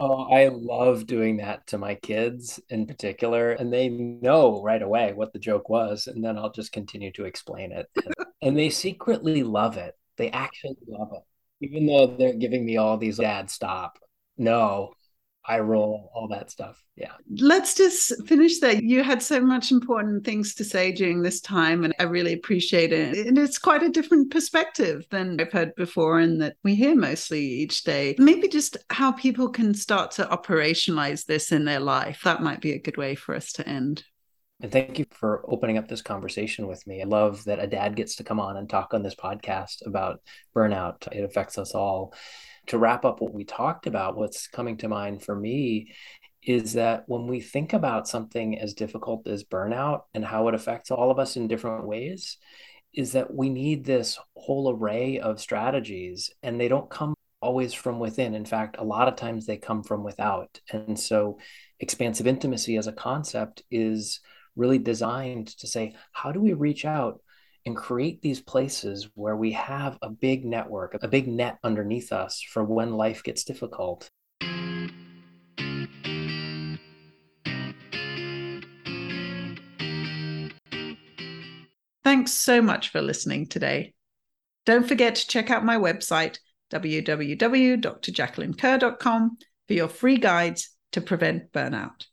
[0.00, 3.52] Oh, I love doing that to my kids in particular.
[3.52, 6.08] And they know right away what the joke was.
[6.08, 7.88] And then I'll just continue to explain it.
[8.42, 9.96] And, they secretly love it.
[10.16, 11.22] They actually love it.
[11.60, 13.98] Even though they're giving me all these dad stop.
[14.36, 14.94] No,
[15.46, 16.82] eye roll, all that stuff.
[16.96, 17.12] Yeah.
[17.38, 18.74] Let's just finish there.
[18.74, 22.92] You had so much important things to say during this time, and I really appreciate
[22.92, 23.26] it.
[23.26, 27.40] And it's quite a different perspective than I've heard before, and that we hear mostly
[27.40, 28.14] each day.
[28.18, 32.22] Maybe just how people can start to operationalize this in their life.
[32.24, 34.04] That might be a good way for us to end.
[34.60, 37.02] And thank you for opening up this conversation with me.
[37.02, 40.20] I love that a dad gets to come on and talk on this podcast about
[40.56, 41.06] burnout.
[41.12, 42.14] It affects us all
[42.66, 45.92] to wrap up what we talked about, what's coming to mind for me
[46.42, 50.90] is that when we think about something as difficult as burnout and how it affects
[50.90, 52.36] all of us in different ways,
[52.92, 57.98] is that we need this whole array of strategies and they don't come always from
[57.98, 58.34] within.
[58.34, 60.60] In fact, a lot of times they come from without.
[60.70, 61.38] And so,
[61.80, 64.20] expansive intimacy as a concept is
[64.56, 67.20] really designed to say, how do we reach out
[67.66, 72.42] and create these places where we have a big network, a big net underneath us
[72.42, 74.10] for when life gets difficult.
[82.04, 83.94] Thanks so much for listening today.
[84.66, 86.38] Don't forget to check out my website,
[86.70, 92.04] www.drjacquelinekerr.com, for your free guides to prevent burnout.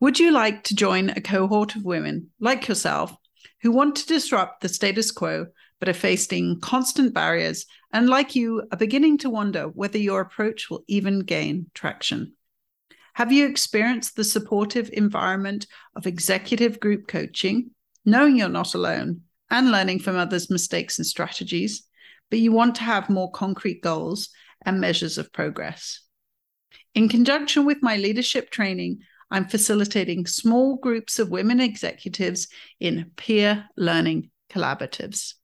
[0.00, 3.14] Would you like to join a cohort of women like yourself
[3.62, 5.46] who want to disrupt the status quo
[5.80, 10.68] but are facing constant barriers and, like you, are beginning to wonder whether your approach
[10.68, 12.34] will even gain traction.
[13.14, 17.70] Have you experienced the supportive environment of executive group coaching,
[18.04, 21.84] knowing you're not alone, and learning from others' mistakes and strategies,
[22.30, 24.28] but you want to have more concrete goals
[24.62, 26.00] and measures of progress?
[26.94, 29.00] In conjunction with my leadership training,
[29.30, 32.48] I'm facilitating small groups of women executives
[32.80, 35.34] in peer learning collaboratives.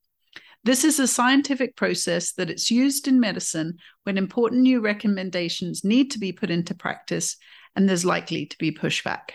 [0.64, 6.10] This is a scientific process that it's used in medicine when important new recommendations need
[6.12, 7.36] to be put into practice
[7.76, 9.32] and there's likely to be pushback.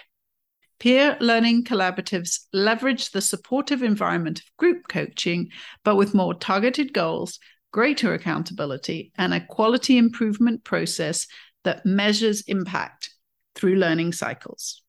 [0.80, 5.50] Peer learning collaboratives leverage the supportive environment of group coaching,
[5.84, 7.38] but with more targeted goals,
[7.72, 11.28] greater accountability, and a quality improvement process
[11.64, 13.12] that measures impact
[13.60, 14.82] through learning cycles.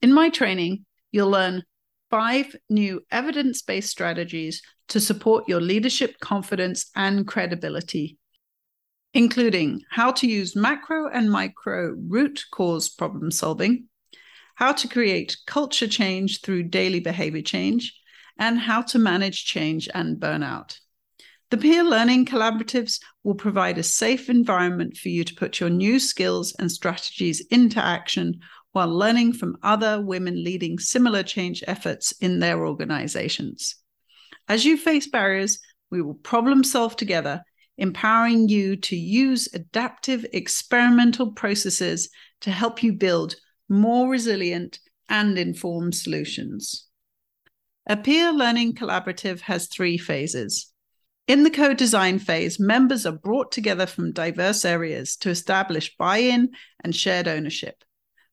[0.00, 1.64] In my training, you'll learn
[2.10, 8.16] five new evidence based strategies to support your leadership confidence and credibility,
[9.12, 13.88] including how to use macro and micro root cause problem solving,
[14.54, 17.94] how to create culture change through daily behavior change,
[18.38, 20.78] and how to manage change and burnout.
[21.54, 26.00] The peer learning collaboratives will provide a safe environment for you to put your new
[26.00, 28.40] skills and strategies into action
[28.72, 33.76] while learning from other women leading similar change efforts in their organizations.
[34.48, 35.60] As you face barriers,
[35.92, 37.40] we will problem solve together,
[37.78, 42.08] empowering you to use adaptive experimental processes
[42.40, 43.36] to help you build
[43.68, 46.88] more resilient, and informed solutions.
[47.86, 50.73] A peer learning collaborative has three phases.
[51.26, 56.18] In the co design phase, members are brought together from diverse areas to establish buy
[56.18, 56.50] in
[56.82, 57.82] and shared ownership.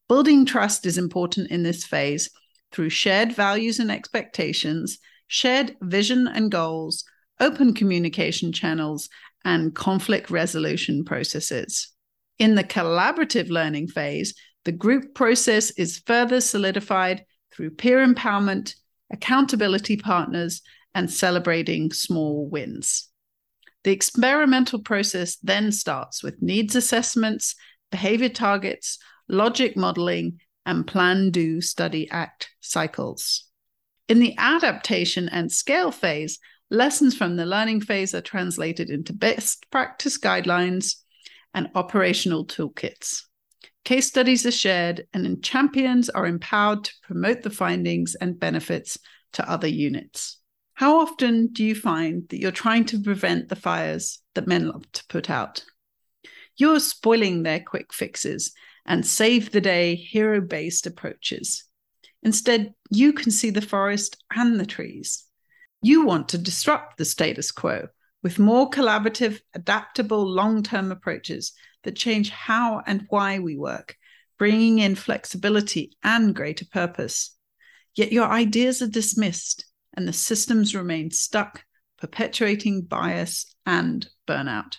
[0.09, 2.29] Building trust is important in this phase
[2.73, 7.05] through shared values and expectations, shared vision and goals,
[7.39, 9.07] open communication channels,
[9.45, 11.93] and conflict resolution processes.
[12.39, 14.35] In the collaborative learning phase,
[14.65, 17.23] the group process is further solidified
[17.53, 18.75] through peer empowerment,
[19.11, 20.61] accountability partners,
[20.93, 23.09] and celebrating small wins.
[23.83, 27.55] The experimental process then starts with needs assessments,
[27.89, 33.45] behavior targets, logic modeling, and plan, do, study, act cycles.
[34.07, 36.37] In the adaptation and scale phase,
[36.69, 40.97] lessons from the learning phase are translated into best practice guidelines
[41.53, 43.23] and operational toolkits.
[43.83, 48.97] Case studies are shared, and champions are empowered to promote the findings and benefits
[49.33, 50.37] to other units.
[50.81, 54.91] How often do you find that you're trying to prevent the fires that men love
[54.93, 55.63] to put out?
[56.57, 58.51] You're spoiling their quick fixes
[58.83, 61.65] and save the day hero based approaches.
[62.23, 65.23] Instead, you can see the forest and the trees.
[65.83, 67.89] You want to disrupt the status quo
[68.23, 71.53] with more collaborative, adaptable, long term approaches
[71.83, 73.97] that change how and why we work,
[74.39, 77.37] bringing in flexibility and greater purpose.
[77.93, 81.63] Yet your ideas are dismissed and the systems remain stuck,
[81.97, 84.77] perpetuating bias and burnout.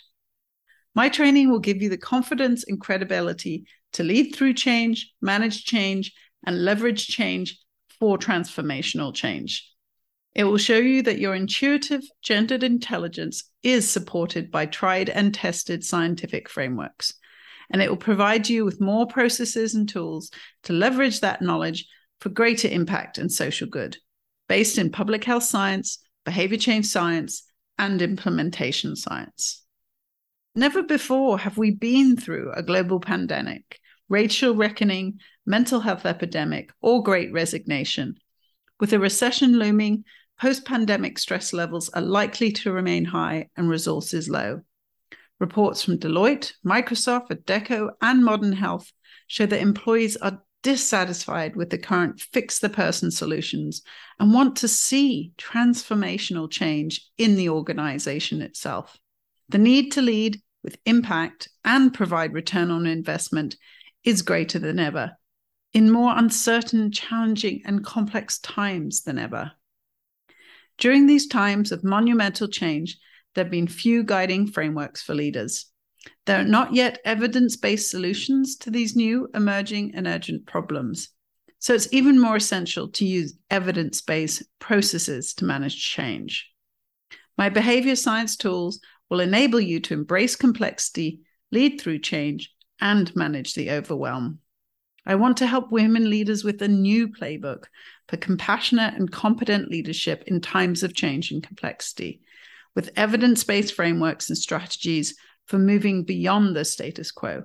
[0.95, 6.13] My training will give you the confidence and credibility to lead through change, manage change,
[6.45, 7.59] and leverage change
[7.99, 9.69] for transformational change.
[10.35, 15.85] It will show you that your intuitive gendered intelligence is supported by tried and tested
[15.85, 17.15] scientific frameworks.
[17.71, 20.31] And it will provide you with more processes and tools
[20.65, 21.87] to leverage that knowledge
[22.21, 23.99] for greater impact and social good
[24.53, 27.45] based in public health science, behavior change science,
[27.79, 29.65] and implementation science.
[30.55, 33.81] Never before have we been through a global pandemic,
[34.11, 38.17] racial reckoning, mental health epidemic, or great resignation.
[38.79, 40.05] With a recession looming,
[40.39, 44.61] post pandemic stress levels are likely to remain high and resources low.
[45.41, 48.93] Reports from Deloitte, Microsoft, Adecco, and Modern Health
[49.29, 53.83] show that employees are dissatisfied with the current fix the person solutions
[54.19, 58.97] and want to see transformational change in the organization itself.
[59.49, 63.57] The need to lead with impact and provide return on investment
[64.05, 65.13] is greater than ever,
[65.73, 69.53] in more uncertain, challenging, and complex times than ever.
[70.79, 72.99] During these times of monumental change,
[73.35, 75.67] there have been few guiding frameworks for leaders.
[76.27, 81.09] There are not yet evidence based solutions to these new, emerging, and urgent problems.
[81.59, 86.51] So it's even more essential to use evidence based processes to manage change.
[87.39, 93.55] My behavior science tools will enable you to embrace complexity, lead through change, and manage
[93.55, 94.41] the overwhelm.
[95.05, 97.65] I want to help women leaders with a new playbook
[98.09, 102.23] for compassionate and competent leadership in times of change and complexity,
[102.75, 105.17] with evidence based frameworks and strategies
[105.47, 107.45] for moving beyond the status quo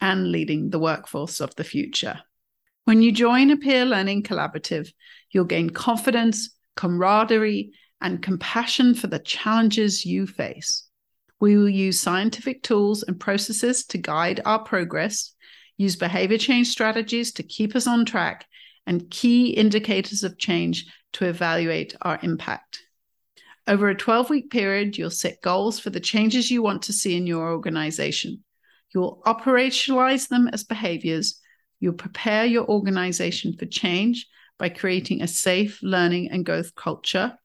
[0.00, 2.20] and leading the workforce of the future.
[2.84, 4.92] When you join a peer learning collaborative,
[5.30, 10.88] you'll gain confidence, camaraderie, and compassion for the challenges you face.
[11.40, 15.34] We will use scientific tools and processes to guide our progress,
[15.76, 18.46] use behavior change strategies to keep us on track,
[18.86, 22.82] and key indicators of change to evaluate our impact.
[23.68, 27.16] Over a 12 week period, you'll set goals for the changes you want to see
[27.16, 28.42] in your organization.
[28.92, 31.40] You'll operationalize them as behaviors.
[31.78, 34.26] You'll prepare your organization for change
[34.58, 37.38] by creating a safe learning and growth culture.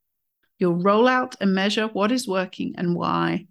[0.58, 3.46] You'll roll out and measure what is working and why,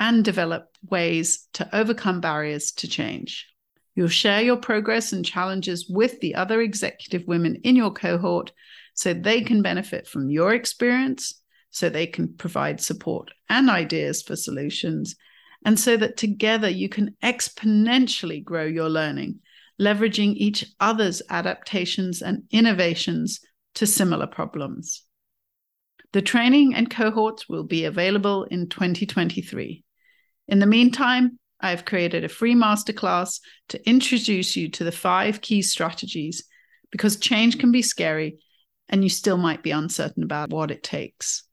[0.00, 3.46] and develop ways to overcome barriers to change.
[3.94, 8.52] You'll share your progress and challenges with the other executive women in your cohort
[8.94, 11.40] so they can benefit from your experience
[11.70, 15.16] so they can provide support and ideas for solutions,
[15.64, 19.40] and so that together you can exponentially grow your learning,
[19.80, 23.40] leveraging each other's adaptations and innovations
[23.74, 25.04] to similar problems.
[26.12, 29.84] The training and cohorts will be available in 2023.
[30.48, 35.40] In the meantime, I have created a free masterclass to introduce you to the five
[35.40, 36.44] key strategies
[36.90, 38.38] because change can be scary
[38.88, 41.47] and you still might be uncertain about what it takes.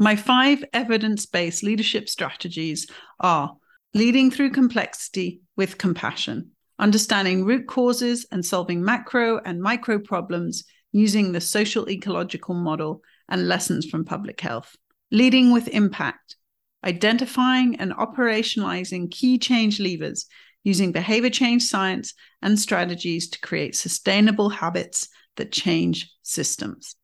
[0.00, 2.86] My five evidence based leadership strategies
[3.18, 3.56] are
[3.94, 6.52] leading through complexity with compassion.
[6.78, 13.48] understanding root causes and solving macro and micro problems using the social ecological model and
[13.48, 14.76] lessons from public health,
[15.10, 16.36] leading with impact,
[16.84, 20.26] identifying and operationalizing key change levers
[20.62, 26.94] using behavior change science and strategies to create sustainable habits that change systems,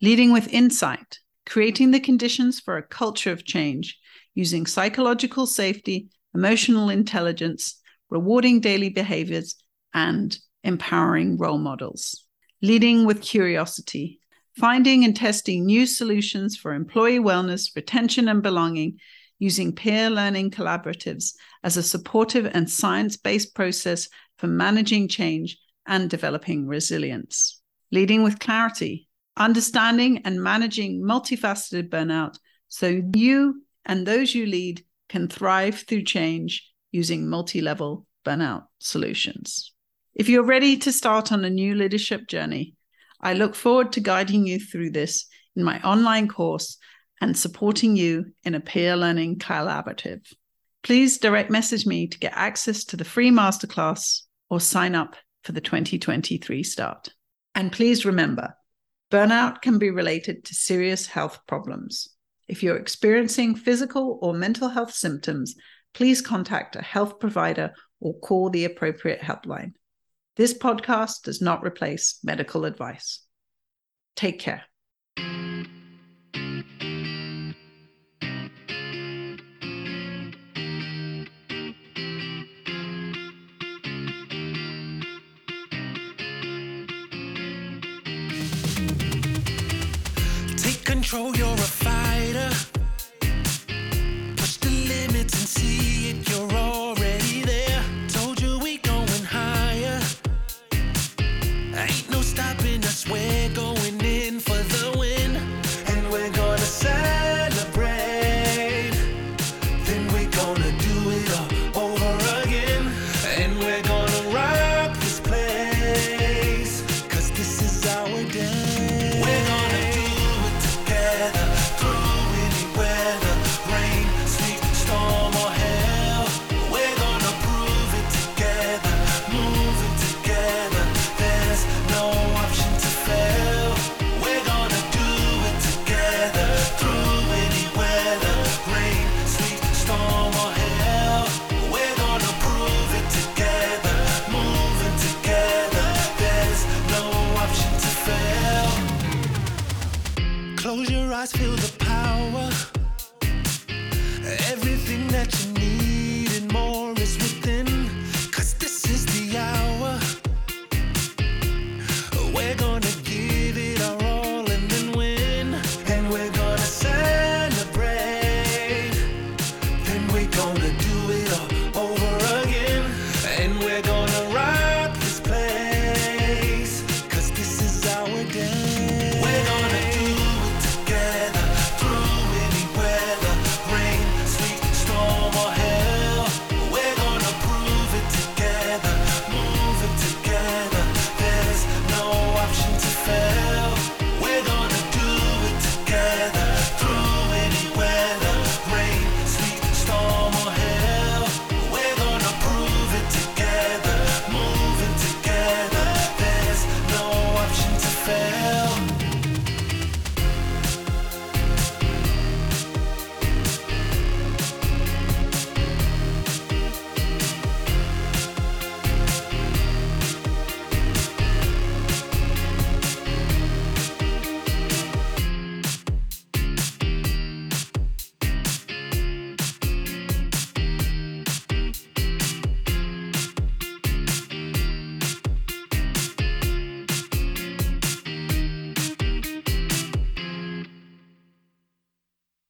[0.00, 3.98] leading with insight, creating the conditions for a culture of change
[4.34, 7.80] using psychological safety, emotional intelligence,
[8.10, 9.56] rewarding daily behaviors,
[9.92, 12.24] and empowering role models.
[12.62, 14.20] Leading with curiosity,
[14.56, 18.98] finding and testing new solutions for employee wellness, retention, and belonging
[19.38, 26.08] using peer learning collaboratives as a supportive and science based process for managing change and
[26.08, 27.60] developing resilience.
[27.92, 32.36] Leading with clarity, understanding and managing multifaceted burnout
[32.68, 39.72] so you and those you lead can thrive through change using multi level burnout solutions.
[40.14, 42.74] If you're ready to start on a new leadership journey,
[43.20, 45.26] I look forward to guiding you through this
[45.56, 46.78] in my online course
[47.20, 50.20] and supporting you in a peer learning collaborative.
[50.82, 55.52] Please direct message me to get access to the free masterclass or sign up for
[55.52, 57.08] the 2023 start.
[57.54, 58.54] And please remember,
[59.10, 62.08] burnout can be related to serious health problems.
[62.48, 65.54] If you're experiencing physical or mental health symptoms,
[65.94, 69.72] please contact a health provider or call the appropriate helpline.
[70.36, 73.20] This podcast does not replace medical advice.
[74.16, 74.64] Take care.
[91.14, 91.53] Control, you're